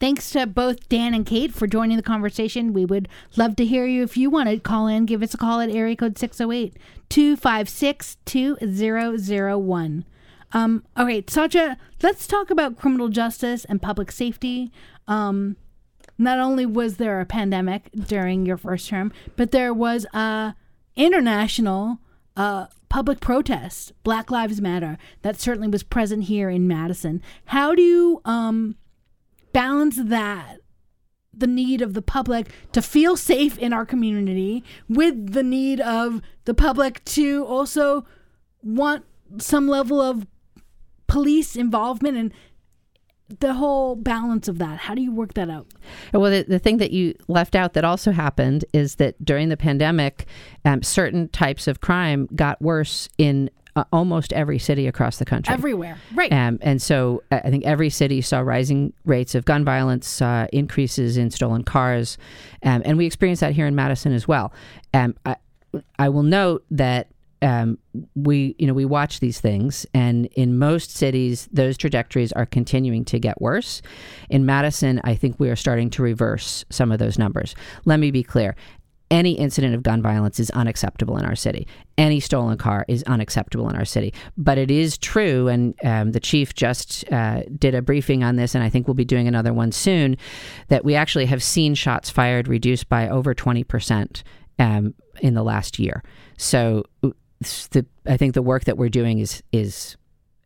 [0.00, 2.72] Thanks to both Dan and Kate for joining the conversation.
[2.72, 4.02] We would love to hear you.
[4.02, 6.76] If you want to call in, give us a call at area code 608
[7.08, 10.04] 256 2001.
[10.52, 14.70] Um, all right, Satya, let's talk about criminal justice and public safety.
[15.08, 15.56] Um,
[16.18, 20.54] not only was there a pandemic during your first term, but there was a
[20.96, 21.98] international
[22.36, 27.22] uh, public protest, Black Lives Matter, that certainly was present here in Madison.
[27.46, 28.76] How do you um,
[29.52, 30.58] balance that?
[31.36, 36.22] The need of the public to feel safe in our community with the need of
[36.44, 38.06] the public to also
[38.62, 39.04] want
[39.38, 40.28] some level of
[41.08, 42.32] police involvement and
[43.40, 44.78] the whole balance of that.
[44.78, 45.66] How do you work that out?
[46.12, 49.56] Well, the, the thing that you left out that also happened is that during the
[49.56, 50.26] pandemic,
[50.64, 55.52] um, certain types of crime got worse in uh, almost every city across the country.
[55.52, 56.32] Everywhere, right?
[56.32, 60.46] Um, and so uh, I think every city saw rising rates of gun violence, saw
[60.52, 62.16] increases in stolen cars,
[62.62, 64.52] um, and we experienced that here in Madison as well.
[64.92, 65.36] Um, I,
[65.98, 67.08] I will note that
[67.44, 67.78] um,
[68.14, 73.04] we you know we watch these things and in most cities those trajectories are continuing
[73.04, 73.82] to get worse
[74.30, 77.54] in madison i think we are starting to reverse some of those numbers
[77.84, 78.56] let me be clear
[79.10, 81.68] any incident of gun violence is unacceptable in our city.
[81.98, 84.12] Any stolen car is unacceptable in our city.
[84.36, 88.54] But it is true, and um, the chief just uh, did a briefing on this,
[88.54, 90.16] and I think we'll be doing another one soon,
[90.68, 94.22] that we actually have seen shots fired reduced by over 20%
[94.58, 96.02] um, in the last year.
[96.36, 96.84] So
[97.40, 99.96] the I think the work that we're doing is is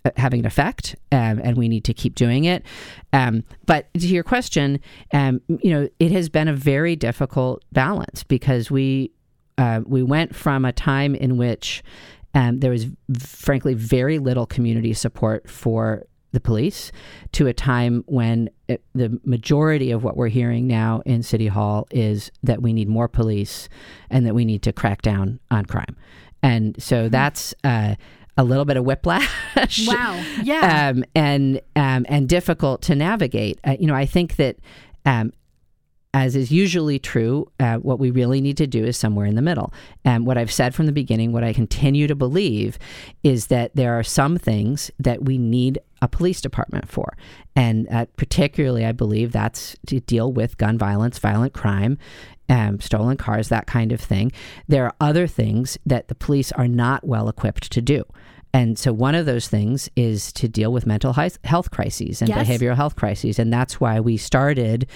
[0.04, 2.64] uh, having an effect, um, and we need to keep doing it.
[3.12, 4.80] Um, but to your question,
[5.12, 9.10] um, you know, it has been a very difficult balance because we
[9.58, 11.82] uh, we went from a time in which
[12.34, 12.86] um, there was,
[13.18, 16.92] frankly, very little community support for the police
[17.32, 21.86] to a time when it, the majority of what we're hearing now in City Hall
[21.90, 23.68] is that we need more police
[24.10, 25.96] and that we need to crack down on crime.
[26.42, 27.12] And so mm-hmm.
[27.12, 27.94] that's uh,
[28.36, 29.86] a little bit of whiplash.
[29.86, 30.24] Wow.
[30.42, 30.90] Yeah.
[30.90, 33.58] Um, and um, and difficult to navigate.
[33.64, 34.56] Uh, you know, I think that.
[35.04, 35.32] Um,
[36.14, 39.42] as is usually true, uh, what we really need to do is somewhere in the
[39.42, 39.72] middle.
[40.06, 42.78] And what I've said from the beginning, what I continue to believe,
[43.22, 47.16] is that there are some things that we need a police department for.
[47.56, 51.98] And uh, particularly, I believe that's to deal with gun violence, violent crime,
[52.48, 54.32] um, stolen cars, that kind of thing.
[54.66, 58.04] There are other things that the police are not well equipped to do.
[58.54, 62.48] And so, one of those things is to deal with mental health crises and yes.
[62.48, 63.38] behavioral health crises.
[63.38, 64.86] And that's why we started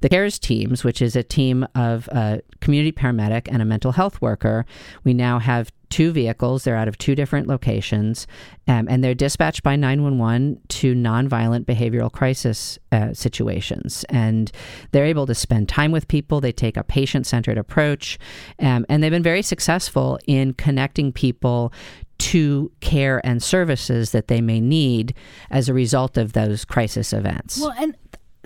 [0.00, 4.20] the CARES teams, which is a team of a community paramedic and a mental health
[4.22, 4.64] worker.
[5.04, 6.64] We now have two vehicles.
[6.64, 8.26] They're out of two different locations,
[8.66, 14.02] um, and they're dispatched by 911 to nonviolent behavioral crisis uh, situations.
[14.08, 14.50] And
[14.92, 16.40] they're able to spend time with people.
[16.40, 18.18] They take a patient centered approach,
[18.58, 21.74] um, and they've been very successful in connecting people
[22.18, 25.14] to care and services that they may need
[25.50, 27.60] as a result of those crisis events.
[27.60, 27.96] Well, and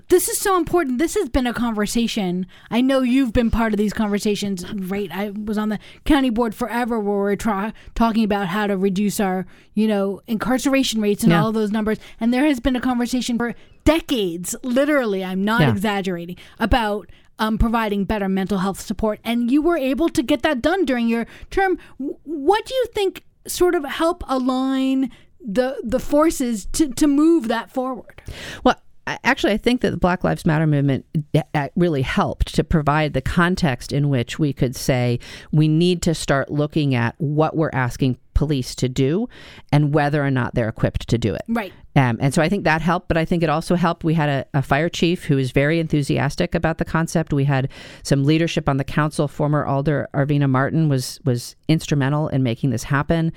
[0.08, 0.98] this is so important.
[0.98, 2.46] This has been a conversation.
[2.70, 5.10] I know you've been part of these conversations, right?
[5.12, 9.18] I was on the county board forever where we're tra- talking about how to reduce
[9.20, 11.42] our, you know, incarceration rates and yeah.
[11.42, 11.98] all those numbers.
[12.20, 13.54] And there has been a conversation for
[13.84, 15.70] decades, literally, I'm not yeah.
[15.70, 19.18] exaggerating, about um, providing better mental health support.
[19.24, 21.78] And you were able to get that done during your term.
[21.98, 27.70] What do you think sort of help align the the forces to, to move that
[27.70, 28.22] forward?
[28.64, 28.76] Well,
[29.06, 31.06] actually, I think that the Black Lives Matter movement
[31.54, 35.18] uh, really helped to provide the context in which we could say
[35.52, 39.28] we need to start looking at what we're asking police to do
[39.72, 41.42] and whether or not they're equipped to do it.
[41.48, 41.72] Right.
[41.96, 44.04] Um, and so I think that helped, but I think it also helped.
[44.04, 47.32] We had a, a, fire chief who was very enthusiastic about the concept.
[47.32, 47.70] We had
[48.02, 49.26] some leadership on the council.
[49.26, 53.32] Former Alder Arvina Martin was was instrumental in making this happen.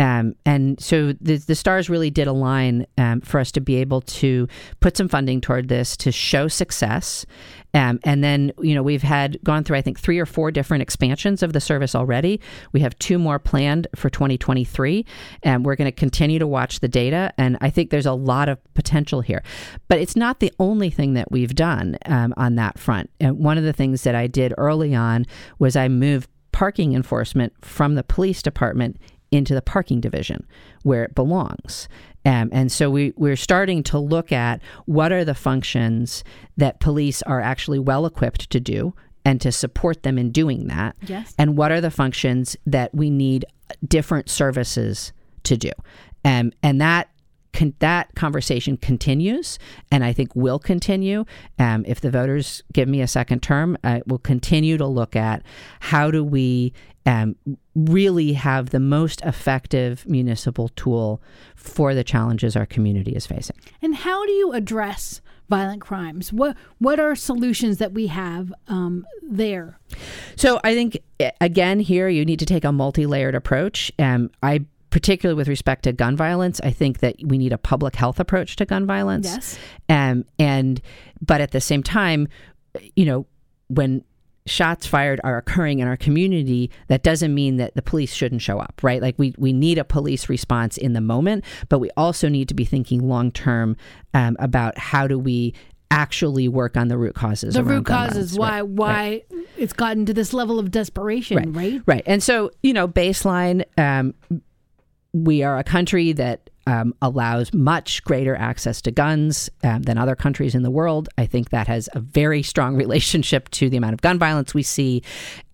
[0.00, 4.00] Um, and so the, the, stars really did align um, for us to be able
[4.00, 4.48] to
[4.80, 7.26] put some funding toward this to show success
[7.74, 10.82] um, and then, you know, we've had gone through, I think, three or four different
[10.82, 12.40] expansions of the service already.
[12.72, 15.06] We have two more planned for 2023.
[15.42, 17.32] And we're going to continue to watch the data.
[17.38, 19.42] And I think there's a lot of potential here.
[19.88, 23.10] But it's not the only thing that we've done um, on that front.
[23.20, 25.26] And one of the things that I did early on
[25.58, 28.96] was I moved parking enforcement from the police department
[29.30, 30.46] into the parking division
[30.82, 31.88] where it belongs.
[32.24, 36.22] Um, and so we, we're starting to look at what are the functions
[36.56, 40.96] that police are actually well equipped to do and to support them in doing that.
[41.06, 41.34] Yes.
[41.38, 43.44] And what are the functions that we need
[43.86, 45.12] different services
[45.44, 45.70] to do.
[46.24, 47.08] Um, and that
[47.52, 49.58] con- that conversation continues,
[49.90, 51.24] and I think will continue.
[51.58, 55.42] Um, if the voters give me a second term, I will continue to look at
[55.80, 56.72] how do we
[57.06, 57.36] um,
[57.74, 61.22] really have the most effective municipal tool
[61.56, 63.56] for the challenges our community is facing.
[63.80, 66.32] And how do you address violent crimes?
[66.32, 69.78] What what are solutions that we have um, there?
[70.36, 70.98] So I think
[71.40, 73.90] again here you need to take a multi-layered approach.
[73.98, 77.96] Um, I particularly with respect to gun violence, I think that we need a public
[77.96, 79.26] health approach to gun violence.
[79.26, 79.58] Yes.
[79.88, 80.80] Um, and
[81.20, 82.28] but at the same time,
[82.96, 83.26] you know,
[83.68, 84.04] when
[84.46, 88.58] shots fired are occurring in our community, that doesn't mean that the police shouldn't show
[88.58, 89.00] up, right?
[89.00, 92.54] Like we we need a police response in the moment, but we also need to
[92.54, 93.76] be thinking long term
[94.12, 95.54] um, about how do we
[95.92, 97.54] actually work on the root causes.
[97.54, 98.38] The root causes violence.
[98.38, 101.82] why Right, why it's gotten to this level of desperation, right?
[101.86, 102.02] Right.
[102.06, 104.14] And so, you know, baseline, um,
[105.12, 110.14] we are a country that um, allows much greater access to guns um, than other
[110.14, 111.08] countries in the world.
[111.18, 114.62] I think that has a very strong relationship to the amount of gun violence we
[114.62, 115.02] see.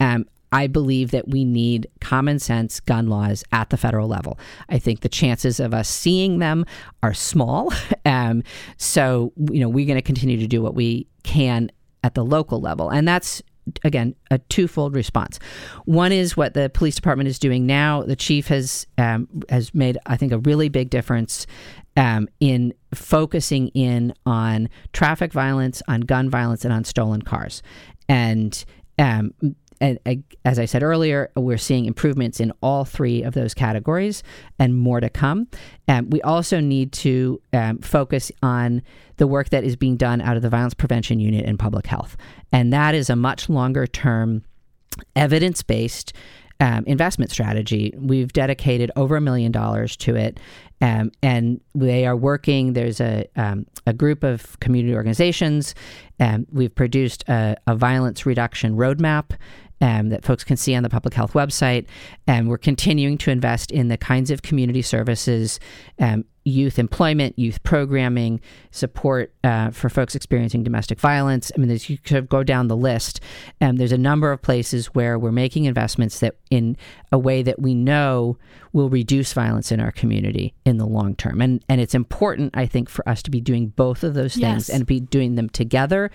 [0.01, 4.39] Um, I believe that we need common sense gun laws at the federal level.
[4.69, 6.65] I think the chances of us seeing them
[7.03, 7.73] are small.
[8.07, 8.45] Um,
[8.77, 11.73] so, you know, we're going to continue to do what we can
[12.05, 12.89] at the local level.
[12.89, 13.43] And that's
[13.85, 15.39] again a twofold response.
[15.85, 18.03] One is what the police department is doing now.
[18.03, 21.47] The chief has um, has made, I think, a really big difference
[21.97, 27.63] um, in focusing in on traffic violence, on gun violence, and on stolen cars.
[28.09, 28.65] And
[28.99, 29.35] um,
[29.81, 29.99] and
[30.45, 34.23] as I said earlier, we're seeing improvements in all three of those categories
[34.59, 35.49] and more to come.
[35.89, 38.83] Um, we also need to um, focus on
[39.17, 42.17] the work that is being done out of the Violence Prevention Unit in public health.
[42.53, 44.45] And that is a much longer term,
[45.15, 46.13] evidence based
[46.61, 47.93] um, investment strategy.
[47.99, 50.41] We've dedicated over a million dollars to it.
[50.81, 52.75] Um, and they are working.
[52.75, 55.75] There's a, um, a group of community organizations.
[56.21, 59.37] Um, we've produced a, a violence reduction roadmap
[59.81, 61.87] um, that folks can see on the public health website.
[62.27, 65.61] And we're continuing to invest in the kinds of community services,
[65.99, 68.41] um, youth employment, youth programming,
[68.71, 71.51] support uh, for folks experiencing domestic violence.
[71.55, 73.21] I mean, there's, you could go down the list.
[73.61, 76.77] And there's a number of places where we're making investments that, in
[77.11, 78.39] a way that we know
[78.73, 81.41] will reduce violence in our community in the long term.
[81.41, 84.69] And and it's important, I think, for us to be doing both of those things
[84.69, 84.69] Yes.
[84.69, 86.11] and be doing them together,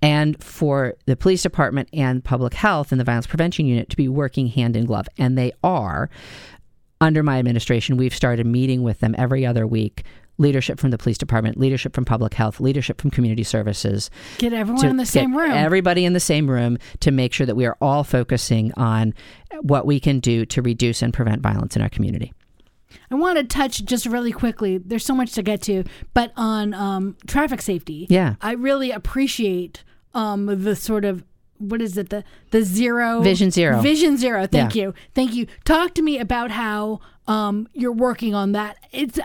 [0.00, 4.08] and for the police department and public health and the violence prevention unit to be
[4.08, 5.08] working hand in glove.
[5.18, 6.08] And they are.
[7.00, 10.04] Under my administration, we've started meeting with them every other week.
[10.36, 14.84] Leadership from the police department, leadership from public health, leadership from community services, Get everyone
[14.84, 15.52] in the same room.
[15.52, 19.14] Everybody in the same room to make sure that we are all focusing on
[19.60, 22.32] what we can do to reduce and prevent violence in our community.
[23.10, 24.78] I want to touch just really quickly.
[24.78, 25.84] There's so much to get to,
[26.14, 28.06] but on um, traffic safety.
[28.10, 28.34] Yeah.
[28.40, 29.84] I really appreciate
[30.14, 31.22] um, the sort of
[31.68, 33.80] what is it the the zero Vision zero.
[33.80, 34.46] vision zero.
[34.46, 34.82] Thank Yeah.
[34.84, 35.46] you, thank you.
[35.64, 38.76] Talk to me about how um, you're working on that.
[38.92, 39.18] It's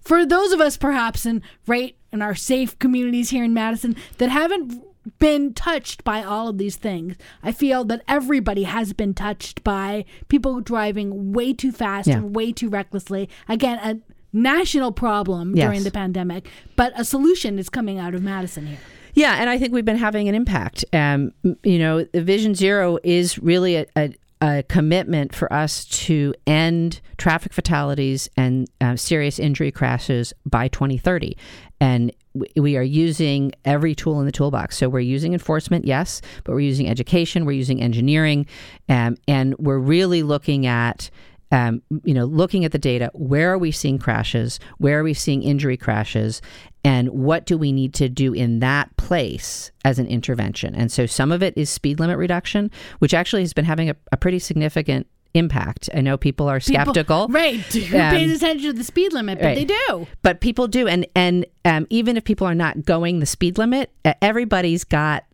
[0.00, 4.30] for those of us perhaps in right in our safe communities here in Madison that
[4.30, 4.82] haven't
[5.18, 7.16] been touched by all of these things.
[7.42, 12.20] I feel that everybody has been touched by people driving way too fast Yeah.
[12.20, 13.28] way too recklessly.
[13.48, 13.98] Again, a
[14.36, 15.64] national problem Yes.
[15.66, 18.78] during the pandemic, but a solution is coming out of Madison here.
[19.18, 20.84] Yeah, and I think we've been having an impact.
[20.92, 21.32] Um,
[21.64, 27.52] you know, Vision Zero is really a, a, a commitment for us to end traffic
[27.52, 31.36] fatalities and uh, serious injury crashes by 2030.
[31.80, 32.12] And
[32.54, 34.76] we are using every tool in the toolbox.
[34.76, 38.46] So we're using enforcement, yes, but we're using education, we're using engineering,
[38.88, 41.10] um, and we're really looking at
[41.50, 44.60] um, you know, looking at the data, where are we seeing crashes?
[44.78, 46.42] Where are we seeing injury crashes?
[46.84, 50.74] And what do we need to do in that place as an intervention?
[50.74, 52.70] And so some of it is speed limit reduction,
[53.00, 55.90] which actually has been having a, a pretty significant impact.
[55.94, 57.28] I know people are People- skeptical.
[57.28, 57.56] right?
[57.60, 59.38] Who Um, pays attention to the speed limit?
[59.38, 59.54] But right.
[59.56, 60.06] they do.
[60.22, 63.90] But people do, and and um, even if people are not going the speed limit,
[64.22, 65.24] everybody's got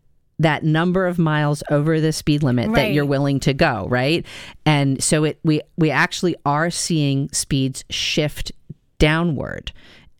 [0.40, 4.26] that number of miles over the speed limit that you're willing to go, right?
[4.66, 8.50] And so it we we actually are seeing speeds shift
[8.98, 9.72] downward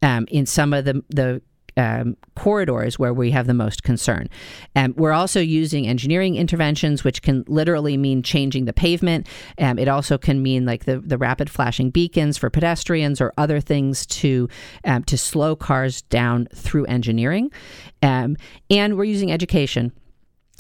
[0.05, 1.43] um, in some of the the
[1.77, 4.29] um, corridors where we have the most concern.
[4.77, 9.27] Um, we're also using engineering interventions, which can literally mean changing the pavement.
[9.59, 13.61] Um, it also can mean like the, the rapid flashing beacons for pedestrians or other
[13.61, 14.49] things to
[14.85, 17.51] um, to slow cars down through engineering.
[18.03, 18.37] Um,
[18.71, 19.93] and we're using education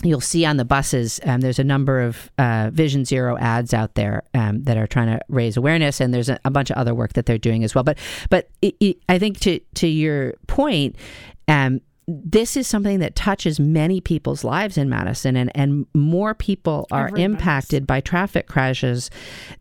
[0.03, 3.95] you'll see on the buses um, there's a number of uh, vision zero ads out
[3.95, 6.95] there um, that are trying to raise awareness and there's a, a, bunch of other
[6.95, 10.35] work that they're doing as well but but it, it, i think to to your
[10.47, 10.97] point
[11.47, 16.87] um, this is something that touches many people's lives in Madison, and, and more people
[16.91, 17.25] are Everybody's.
[17.25, 19.11] impacted by traffic crashes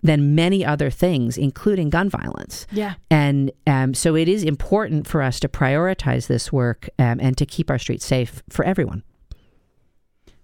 [0.01, 2.67] than many other things, including gun violence.
[2.71, 2.95] Yeah.
[3.09, 7.45] And um, so it is important for us to prioritize this work um, and to
[7.45, 9.03] keep our streets safe for everyone.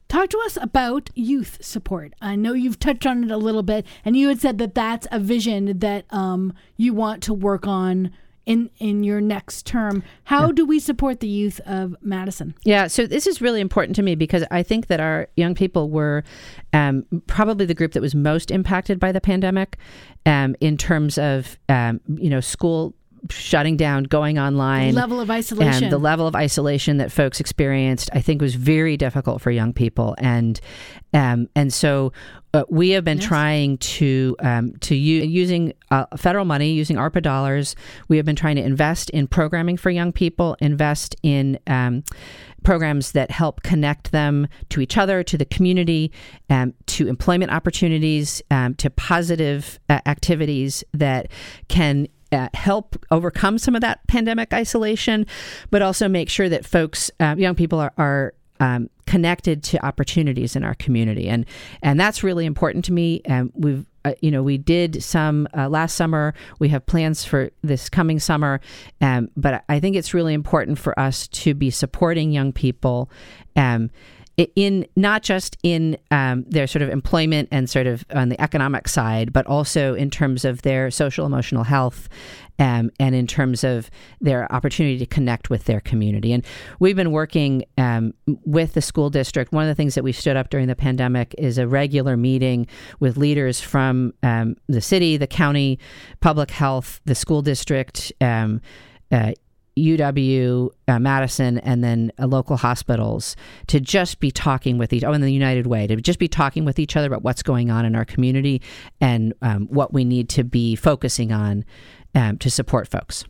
[0.10, 2.14] Talk to us about youth support.
[2.20, 5.08] I know you've touched on it a little bit, and you had said that that's
[5.12, 8.12] a vision that um, you want to work on
[8.48, 10.04] in in your next term.
[10.24, 12.56] How do we support the youth of Madison?
[12.64, 15.92] Yeah, so this is really important to me because I think that our young people
[15.92, 16.24] were
[16.74, 19.78] um, probably the group that was most impacted by the pandemic
[20.26, 22.96] um, in terms of um, you know school
[23.30, 24.94] shutting down, going online.
[24.94, 25.86] The level of isolation.
[25.86, 29.74] And the level of isolation that folks experienced, I think, was very difficult for young
[29.74, 30.16] people.
[30.18, 30.60] And
[31.14, 32.14] um, and so
[32.54, 33.28] uh, we have been yes.
[33.28, 37.76] trying to um, to u- using uh, federal money, using ARPA dollars.
[38.08, 42.04] We have been trying to invest in programming for young people, invest in um,
[42.64, 46.12] programs that help connect them to each other, to the community,
[46.50, 51.28] um, to employment opportunities, um, to positive uh, activities that
[51.68, 55.26] can uh, help overcome some of that pandemic isolation,
[55.70, 60.56] but also make sure that folks, uh, young people, are, are um, connected to opportunities
[60.56, 61.46] in our community, and
[61.82, 63.22] and that's really important to me.
[63.26, 66.34] And we've uh, you know, we did some uh, last summer.
[66.60, 68.62] We have plans for this coming summer,
[69.02, 73.10] um, but I think it's really important for us to be supporting young people.
[73.56, 73.90] Um,
[74.56, 78.88] in not just in um, their sort of employment and sort of on the economic
[78.88, 82.10] side, but also in terms of their social emotional health
[82.60, 83.90] um, and in terms of
[84.22, 86.34] their opportunity to connect with their community.
[86.34, 86.46] And
[86.80, 88.14] we've been working um,
[88.46, 89.52] with the school district.
[89.52, 92.68] One of the things that we stood up during the pandemic is a regular meeting
[93.00, 95.80] with leaders from um, the city, the county,
[96.20, 98.12] public health, the school district.
[98.22, 98.62] Um,
[99.12, 99.32] uh,
[99.78, 103.36] UW, uh, Madison, and then uh, local hospitals
[103.68, 105.04] to just be talking with each.
[105.04, 107.70] Oh, and the United Way to just be talking with each other about what's going
[107.72, 108.62] on in our community
[109.00, 111.66] and um, what we need to be focusing on
[112.16, 113.26] um, to support folks.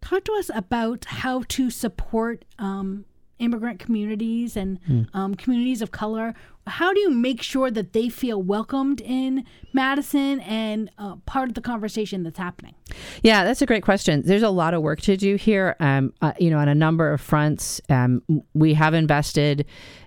[0.00, 3.04] Talk to us about how to support um,
[3.38, 5.06] immigrant communities and mm.
[5.14, 6.34] um, communities of color.
[6.66, 11.54] How do you make sure that they feel welcomed in Madison and uh, part of
[11.54, 12.74] the conversation that's happening?
[13.22, 14.22] Yeah, that's a great question.
[14.24, 15.76] There's a lot of work to do here.
[15.80, 18.22] Um, uh, you know, on a number of fronts, um,
[18.54, 19.64] we have invested.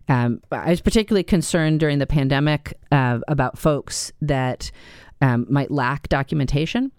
[0.07, 4.71] Um, I was particularly concerned during the pandemic uh, about folks that
[5.21, 6.91] um, might lack documentation.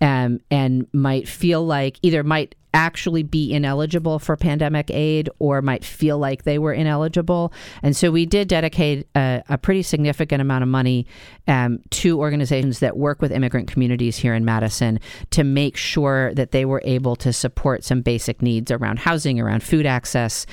[0.00, 5.84] Um, and might feel like either might actually be ineligible for pandemic aid or might
[5.84, 7.52] feel like they were ineligible.
[7.82, 11.06] And so we did dedicate a, a pretty significant amount of money
[11.48, 15.00] um, to organizations that work with immigrant communities here in Madison
[15.30, 19.62] to make sure that they were able to support some basic needs around housing, around
[19.62, 20.46] food access,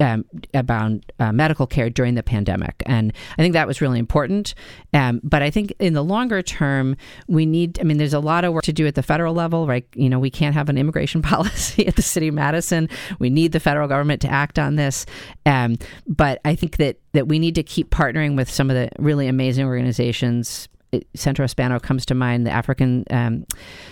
[0.00, 0.24] um,
[0.54, 2.82] about uh, medical care during the pandemic.
[2.86, 4.54] And I think that was really important.
[4.92, 6.96] Um, but I think in the longer term,
[7.28, 9.66] we need, I mean, there's a lot of work to do at the federal level,
[9.66, 9.86] right?
[9.94, 12.88] You know, we can't have an immigration policy at the city of Madison.
[13.18, 15.06] We need the federal government to act on this.
[15.44, 15.76] Um,
[16.06, 19.28] but I think that, that we need to keep partnering with some of the really
[19.28, 20.68] amazing organizations
[21.14, 23.46] Centro Hispano comes to mind, the African um,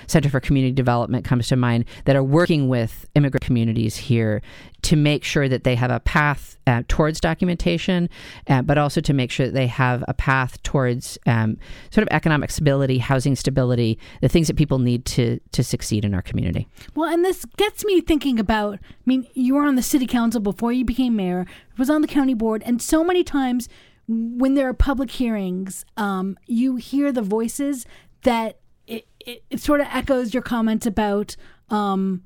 [0.06, 4.42] Center for Community Development comes to mind, that are working with immigrant communities here
[4.82, 8.08] to make sure that they have a path uh, towards documentation,
[8.48, 11.56] uh, but also to make sure that they have a path towards um,
[11.90, 16.14] sort of economic stability, housing stability, the things that people need to to succeed in
[16.14, 16.68] our community.
[16.94, 18.74] Well, and this gets me thinking about.
[18.74, 21.46] I mean, you were on the city council before you became mayor.
[21.76, 23.68] Was on the county board, and so many times
[24.08, 27.86] when there are public hearings, um, you hear the voices
[28.22, 31.36] that it, it, it, sort of echoes your comments about
[31.70, 32.22] um,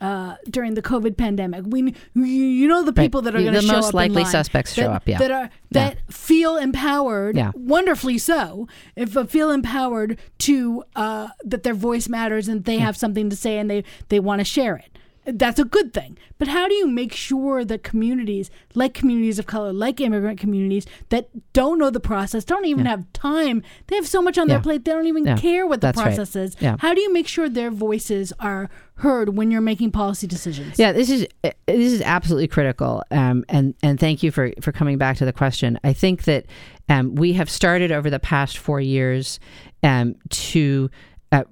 [0.00, 1.64] uh, during the COVID pandemic.
[1.66, 3.74] We, you know, the people that are going to show up.
[3.74, 5.06] The most likely suspects that, show up.
[5.06, 6.00] Yeah, that are that yeah.
[6.10, 7.36] feel empowered.
[7.36, 7.52] Yeah.
[7.54, 8.66] wonderfully so.
[8.96, 13.36] If uh, feel empowered to uh, that their voice matters and they have something to
[13.36, 16.16] say and they they want to share it that's a good thing.
[16.38, 20.86] But how do you make sure that communities, like communities of color, like immigrant communities,
[21.10, 22.92] that don't know the process, don't even yeah.
[22.92, 24.54] have time, they have so much on yeah.
[24.54, 25.36] their plate, they don't even yeah.
[25.36, 26.44] care what the that's process right.
[26.44, 26.56] is.
[26.78, 30.78] How do you make sure their voices are heard when you're making policy decisions?
[30.78, 33.02] Yeah, this is this is absolutely critical.
[33.10, 35.78] Um, and and thank you for for coming back to the question.
[35.84, 36.46] I think that
[36.88, 39.38] um, we have started over the past four years
[39.82, 40.90] um, to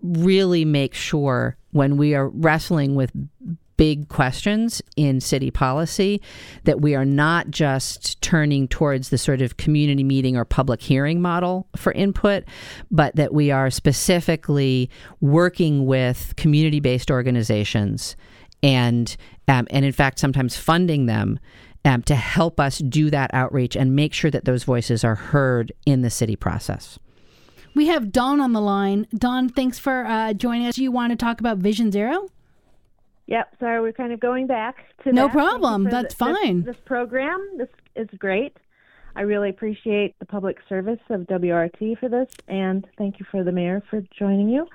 [0.03, 3.13] really make sure when we are wrestling with
[3.79, 6.21] big questions in city policy,
[6.65, 11.23] that we are not just turning towards the sort of community meeting or public hearing
[11.23, 12.45] model for input,
[12.91, 18.17] but that we are specifically working with community based organizations
[18.63, 19.17] and
[19.47, 21.39] um, and in fact sometimes funding them
[21.85, 25.73] um, to help us do that outreach and make sure that those voices are heard
[25.87, 26.99] in the city process.
[27.75, 29.07] We have Dawn on the line.
[29.17, 30.79] Dawn, thanks for uh, joining us.
[30.79, 32.29] You want to talk about Vision Zero?
[33.27, 33.57] Yep.
[33.61, 35.33] Sorry, we're kind of going back to no that.
[35.33, 35.85] problem.
[35.85, 36.63] Thank you for That's th- this- fine.
[36.65, 38.57] This, program, this is great.
[39.15, 43.51] I really appreciate the public service of WORT for this, and thank you for the
[43.53, 44.67] mayor for joining you.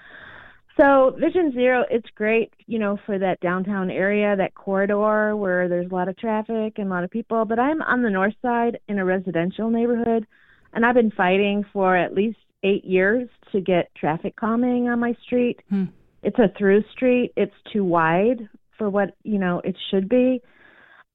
[0.79, 5.89] So, Vision Zero, it's great, you know, for that downtown area, that corridor where there's
[5.89, 7.45] a lot of traffic and a lot of people.
[7.45, 10.25] But I'm on the north side in a residential neighborhood,
[10.73, 15.15] and I've been fighting for at least eight years to get traffic calming on my
[15.25, 15.59] street.
[15.69, 15.85] Hmm.
[16.21, 17.33] It's a through street.
[17.35, 18.47] It's too wide
[18.77, 20.41] for what you know it should be,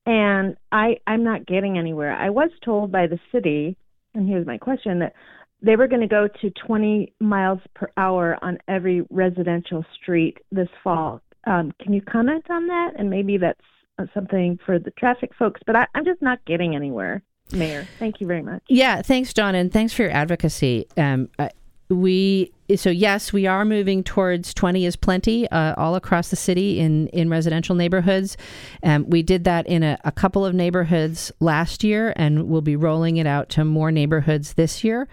[0.07, 2.13] and I I'm not getting anywhere.
[2.13, 3.77] I was told by the city,
[4.15, 5.15] and here's my question that
[5.61, 10.69] they were going to go to 20 miles per hour on every residential street this
[10.85, 11.21] fall.
[11.47, 12.93] Um, can you comment on that?
[12.97, 13.61] And maybe that's
[13.99, 17.23] uh, something for the traffic folks, but I, I'm just not getting anywhere.
[17.53, 18.63] Mayor, thank you very much.
[18.69, 20.87] Yeah, thanks, John, and thanks for your advocacy.
[20.97, 21.49] Um, uh,
[21.91, 26.79] we so yes, we are moving towards twenty is plenty uh, all across the city
[26.81, 28.37] in in residential neighborhoods.
[28.83, 32.77] Um, we did that in a, a couple of neighborhoods last year, and we'll be
[32.77, 35.09] rolling it out to more neighborhoods this year.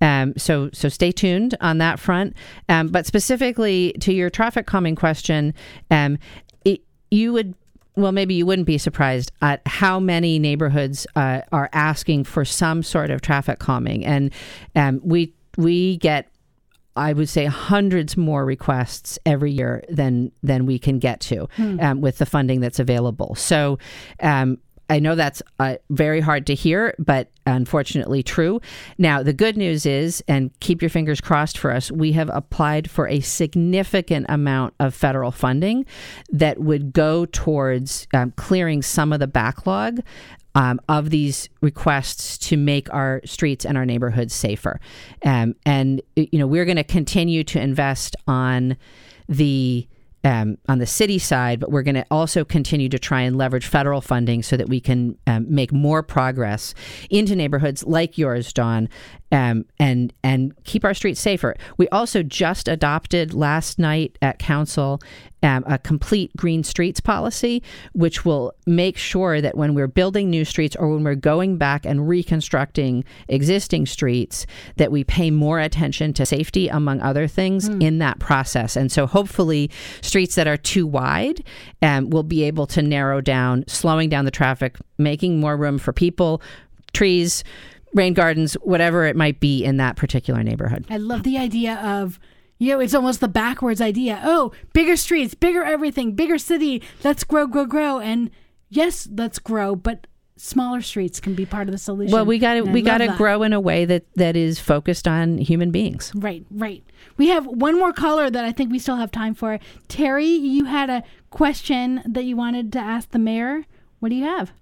[0.00, 2.34] Um, so so stay tuned on that front.
[2.68, 5.52] Um, but specifically to your traffic calming question,
[5.90, 6.18] um,
[6.64, 7.54] it, you would
[7.96, 12.82] well, maybe you wouldn't be surprised at how many neighborhoods uh, are asking for some
[12.82, 14.32] sort of traffic calming, and
[14.74, 16.28] um, we we get.
[16.98, 22.00] I would say hundreds more requests every year than than we can get to um,
[22.00, 23.34] with the funding that's available.
[23.34, 23.78] So
[24.20, 24.56] um,
[24.88, 28.60] I know that's uh, very hard to hear, but unfortunately true.
[28.98, 32.90] Now, the good news is, and keep your fingers crossed for us, we have applied
[32.90, 35.86] for a significant amount of federal funding
[36.30, 40.00] that would go towards um, clearing some of the backlog.
[40.54, 44.80] Um, of these requests to make our streets and our neighborhoods safer,
[45.22, 48.78] um, and you know we're going to continue to invest on
[49.28, 49.86] the
[50.24, 53.66] um, on the city side, but we're going to also continue to try and leverage
[53.66, 56.74] federal funding so that we can um, make more progress
[57.10, 58.88] into neighborhoods like yours, Dawn,
[59.32, 61.56] um, and and keep our streets safer.
[61.76, 65.00] We also just adopted last night at council
[65.42, 67.62] um, a complete green streets policy,
[67.92, 71.84] which will make sure that when we're building new streets or when we're going back
[71.84, 74.46] and reconstructing existing streets,
[74.76, 78.76] that we pay more attention to safety, among other things, in that process.
[78.76, 79.70] And so hopefully,
[80.00, 81.44] streets that are too wide
[81.82, 85.92] um, will be able to narrow down, slowing down the traffic, making more room for
[85.92, 86.42] people,
[86.92, 87.44] trees,
[87.94, 90.84] rain gardens, whatever it might be in that particular neighborhood.
[90.90, 92.18] I love the idea of,
[92.58, 94.20] you know, it's almost the backwards idea.
[94.24, 96.82] Oh, bigger streets, bigger everything, bigger city.
[97.02, 97.98] Let's grow, grow, grow.
[97.98, 98.30] And
[98.68, 100.06] yes, let's grow, but
[100.36, 102.12] smaller streets can be part of the solution.
[102.12, 105.08] Well, we got to we got to grow in a way that that is focused
[105.08, 106.12] on human beings.
[106.14, 106.84] Right, right.
[107.16, 109.58] We have one more caller that I think we still have time for.
[109.88, 113.64] Terry, you had a question that you wanted to ask the mayor.
[114.00, 114.52] What do you have?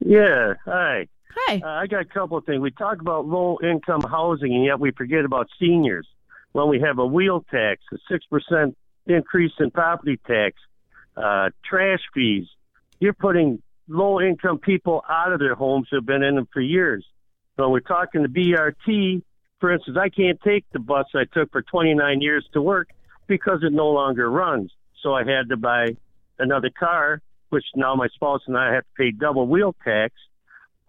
[0.00, 1.08] Yeah, hi.
[1.46, 1.60] Hi.
[1.62, 2.60] Uh, I got a couple of things.
[2.60, 6.06] We talk about low income housing, and yet we forget about seniors.
[6.52, 8.74] When we have a wheel tax, a 6%
[9.06, 10.56] increase in property tax,
[11.16, 12.46] uh, trash fees,
[13.00, 16.60] you're putting low income people out of their homes who have been in them for
[16.60, 17.04] years.
[17.56, 19.22] So we're talking the BRT.
[19.60, 22.88] For instance, I can't take the bus I took for 29 years to work
[23.26, 24.72] because it no longer runs.
[25.02, 25.96] So I had to buy
[26.38, 27.20] another car,
[27.50, 30.14] which now my spouse and I have to pay double wheel tax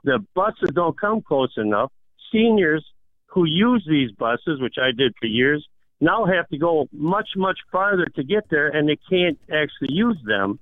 [0.03, 1.91] the buses don't come close enough.
[2.31, 2.85] Seniors
[3.27, 5.67] who use these buses, which I did for years,
[6.01, 10.17] now have to go much, much farther to get there, and they can't actually use
[10.25, 10.59] them.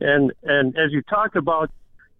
[0.00, 1.70] And and as you talk about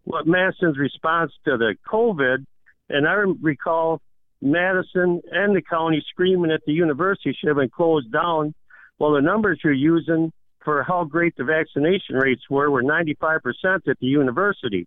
[0.05, 2.45] what Madison's response to the COVID,
[2.89, 4.01] and I recall
[4.41, 8.55] Madison and the county screaming at the university should have been closed down.
[8.99, 10.33] Well, the numbers you're using
[10.65, 13.41] for how great the vaccination rates were were 95%
[13.89, 14.87] at the university.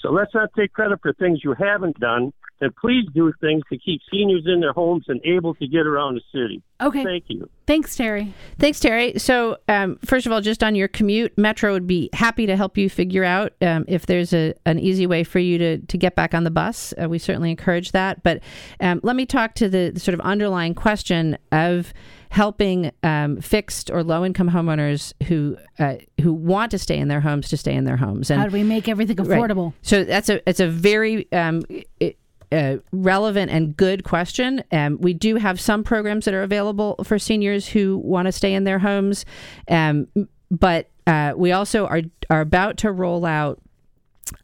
[0.00, 3.78] So let's not take credit for things you haven't done, and please do things to
[3.78, 6.62] keep seniors in their homes and able to get around the city.
[6.80, 7.04] Okay.
[7.04, 7.48] Thank you.
[7.66, 8.32] Thanks, Terry.
[8.58, 9.18] Thanks, Terry.
[9.18, 12.78] So, um, first of all, just on your commute, Metro would be happy to help
[12.78, 16.14] you figure out um, if there's a, an easy way for you to, to get
[16.14, 16.94] back on the bus.
[17.00, 18.22] Uh, we certainly encourage that.
[18.22, 18.40] But
[18.80, 21.92] um, let me talk to the, the sort of underlying question of
[22.30, 27.20] helping um, fixed or low income homeowners who uh, who want to stay in their
[27.20, 28.28] homes to stay in their homes.
[28.28, 29.72] How do we make everything affordable?
[29.82, 31.62] So that's a it's a very um,
[32.00, 32.18] it,
[32.50, 34.62] uh, relevant and good question.
[34.72, 38.54] Um, we do have some programs that are available for seniors who want to stay
[38.54, 39.24] in their homes,
[39.68, 40.08] um,
[40.50, 43.60] but uh, we also are are about to roll out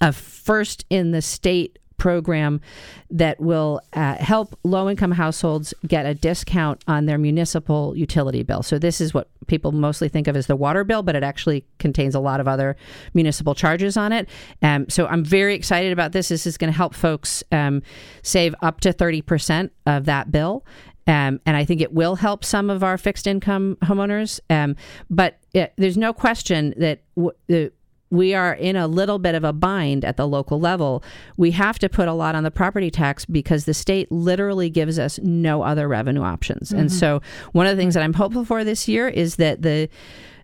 [0.01, 2.61] a first in the state program
[3.09, 8.63] that will uh, help low income households get a discount on their municipal utility bill.
[8.63, 11.65] So, this is what people mostly think of as the water bill, but it actually
[11.79, 12.77] contains a lot of other
[13.15, 14.29] municipal charges on it.
[14.61, 16.29] Um, so, I'm very excited about this.
[16.29, 17.81] This is going to help folks um,
[18.23, 20.63] save up to 30% of that bill.
[21.07, 24.41] Um, and I think it will help some of our fixed income homeowners.
[24.51, 24.77] Um,
[25.09, 27.73] but it, there's no question that w- the
[28.11, 31.03] we are in a little bit of a bind at the local level.
[31.37, 34.99] We have to put a lot on the property tax because the state literally gives
[34.99, 36.71] us no other revenue options.
[36.71, 36.81] Mm-hmm.
[36.81, 39.89] And so, one of the things that I'm hopeful for this year is that the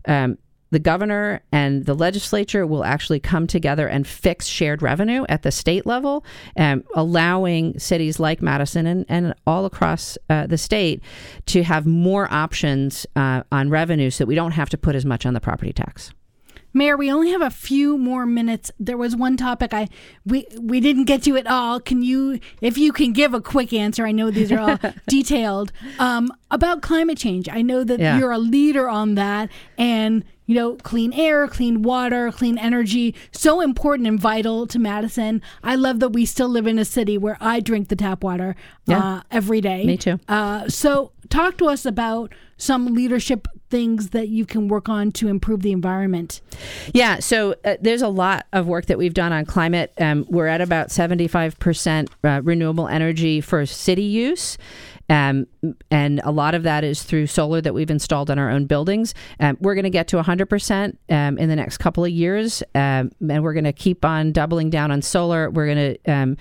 [0.07, 0.39] um,
[0.71, 5.51] the governor and the legislature will actually come together and fix shared revenue at the
[5.51, 6.25] state level,
[6.57, 11.03] um, allowing cities like Madison and, and all across uh, the state
[11.47, 15.05] to have more options uh, on revenue so that we don't have to put as
[15.05, 16.13] much on the property tax.
[16.73, 18.71] Mayor, we only have a few more minutes.
[18.79, 19.89] There was one topic I
[20.25, 21.81] we we didn't get to at all.
[21.81, 24.07] Can you, if you can, give a quick answer?
[24.07, 27.49] I know these are all detailed um, about climate change.
[27.49, 28.19] I know that yeah.
[28.19, 33.61] you're a leader on that, and you know, clean air, clean water, clean energy, so
[33.61, 35.41] important and vital to Madison.
[35.63, 38.57] I love that we still live in a city where I drink the tap water
[38.85, 38.99] yeah.
[38.99, 39.85] uh, every day.
[39.85, 40.19] Me too.
[40.29, 45.29] Uh, so, talk to us about some leadership things that you can work on to
[45.29, 46.41] improve the environment?
[46.93, 49.93] Yeah, so uh, there's a lot of work that we've done on climate.
[49.99, 54.59] Um, we're at about 75% uh, renewable energy for city use.
[55.11, 55.47] Um,
[55.91, 59.13] and a lot of that is through solar that we've installed on our own buildings.
[59.41, 63.11] Um, we're going to get to 100% um, in the next couple of years, um,
[63.29, 65.51] and we're going to keep on doubling down on solar.
[65.51, 66.37] We're going to um,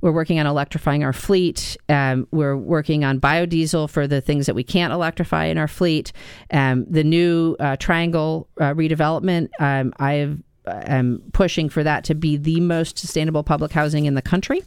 [0.00, 1.76] we're working on electrifying our fleet.
[1.88, 6.12] Um, we're working on biodiesel for the things that we can't electrify in our fleet.
[6.50, 12.98] the new uh, Triangle uh, redevelopment, I've am pushing for that to be the most
[12.98, 14.62] sustainable public housing in the country.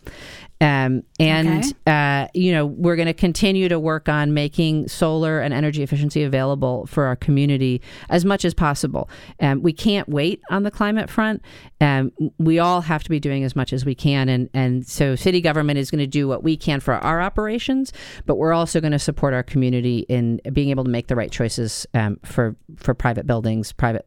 [0.59, 1.73] Um, and, okay.
[1.87, 6.21] uh, you know, we're going to continue to work on making solar and energy efficiency
[6.21, 9.09] available for our community as much as possible.
[9.39, 11.41] Um, we can't wait on the climate front.
[11.79, 14.29] Um, we all have to be doing as much as we can.
[14.29, 17.91] And, and so city government is going to do what we can for our operations,
[18.27, 21.31] but we're also going to support our community in being able to make the right
[21.31, 24.05] choices um, for, for private buildings, private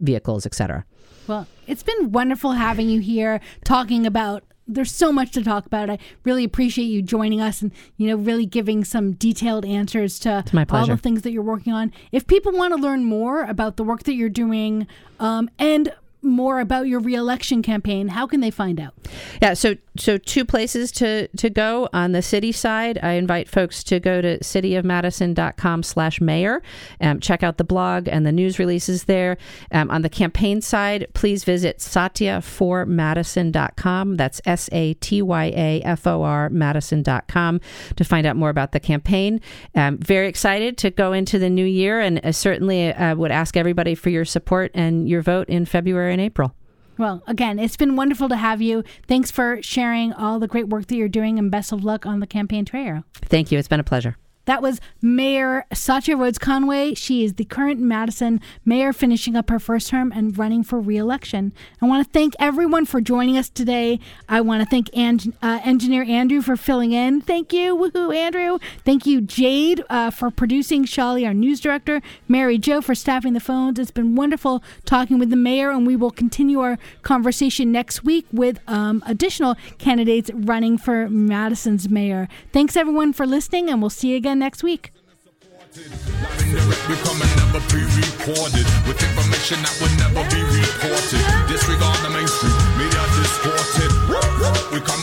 [0.00, 0.86] vehicles, et cetera.
[1.30, 5.88] Well, it's been wonderful having you here talking about there's so much to talk about.
[5.88, 10.42] I really appreciate you joining us and you know really giving some detailed answers to
[10.70, 11.92] all the things that you're working on.
[12.10, 14.88] If people want to learn more about the work that you're doing
[15.20, 15.92] um, and
[16.22, 18.94] more about your reelection campaign, how can they find out?
[19.40, 22.98] Yeah, so so two places to to go on the city side.
[23.02, 26.62] I invite folks to go to cityofmadison.com slash mayor.
[27.00, 29.38] Um, check out the blog and the news releases there.
[29.72, 34.16] Um, on the campaign side, please visit satyaformadison.com.
[34.16, 37.60] That's S-A-T-Y-A-F-O-R madison.com
[37.96, 39.40] to find out more about the campaign.
[39.74, 43.56] Um, very excited to go into the new year and uh, certainly uh, would ask
[43.56, 46.54] everybody for your support and your vote in February and April.
[46.98, 48.84] Well, again, it's been wonderful to have you.
[49.08, 52.20] Thanks for sharing all the great work that you're doing and best of luck on
[52.20, 53.04] the campaign trail.
[53.14, 53.58] Thank you.
[53.58, 54.16] It's been a pleasure.
[54.50, 56.94] That was Mayor Satya Rhodes Conway.
[56.94, 61.52] She is the current Madison mayor, finishing up her first term and running for reelection.
[61.80, 64.00] I want to thank everyone for joining us today.
[64.28, 67.20] I want to thank An- uh, Engineer Andrew for filling in.
[67.20, 68.58] Thank you, woohoo, Andrew.
[68.84, 70.84] Thank you, Jade, uh, for producing.
[70.84, 72.02] Shali, our news director.
[72.26, 73.78] Mary Jo for staffing the phones.
[73.78, 78.26] It's been wonderful talking with the mayor, and we will continue our conversation next week
[78.32, 82.26] with um, additional candidates running for Madison's mayor.
[82.52, 84.92] Thanks, everyone, for listening, and we'll see you again next week.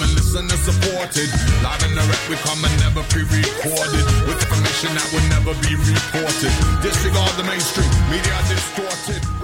[0.02, 1.30] and listen and supported.
[1.64, 6.54] Live the rep, we come and never pre-recorded with information that would never be reported.
[6.82, 9.37] Disregard the mainstream media distorted.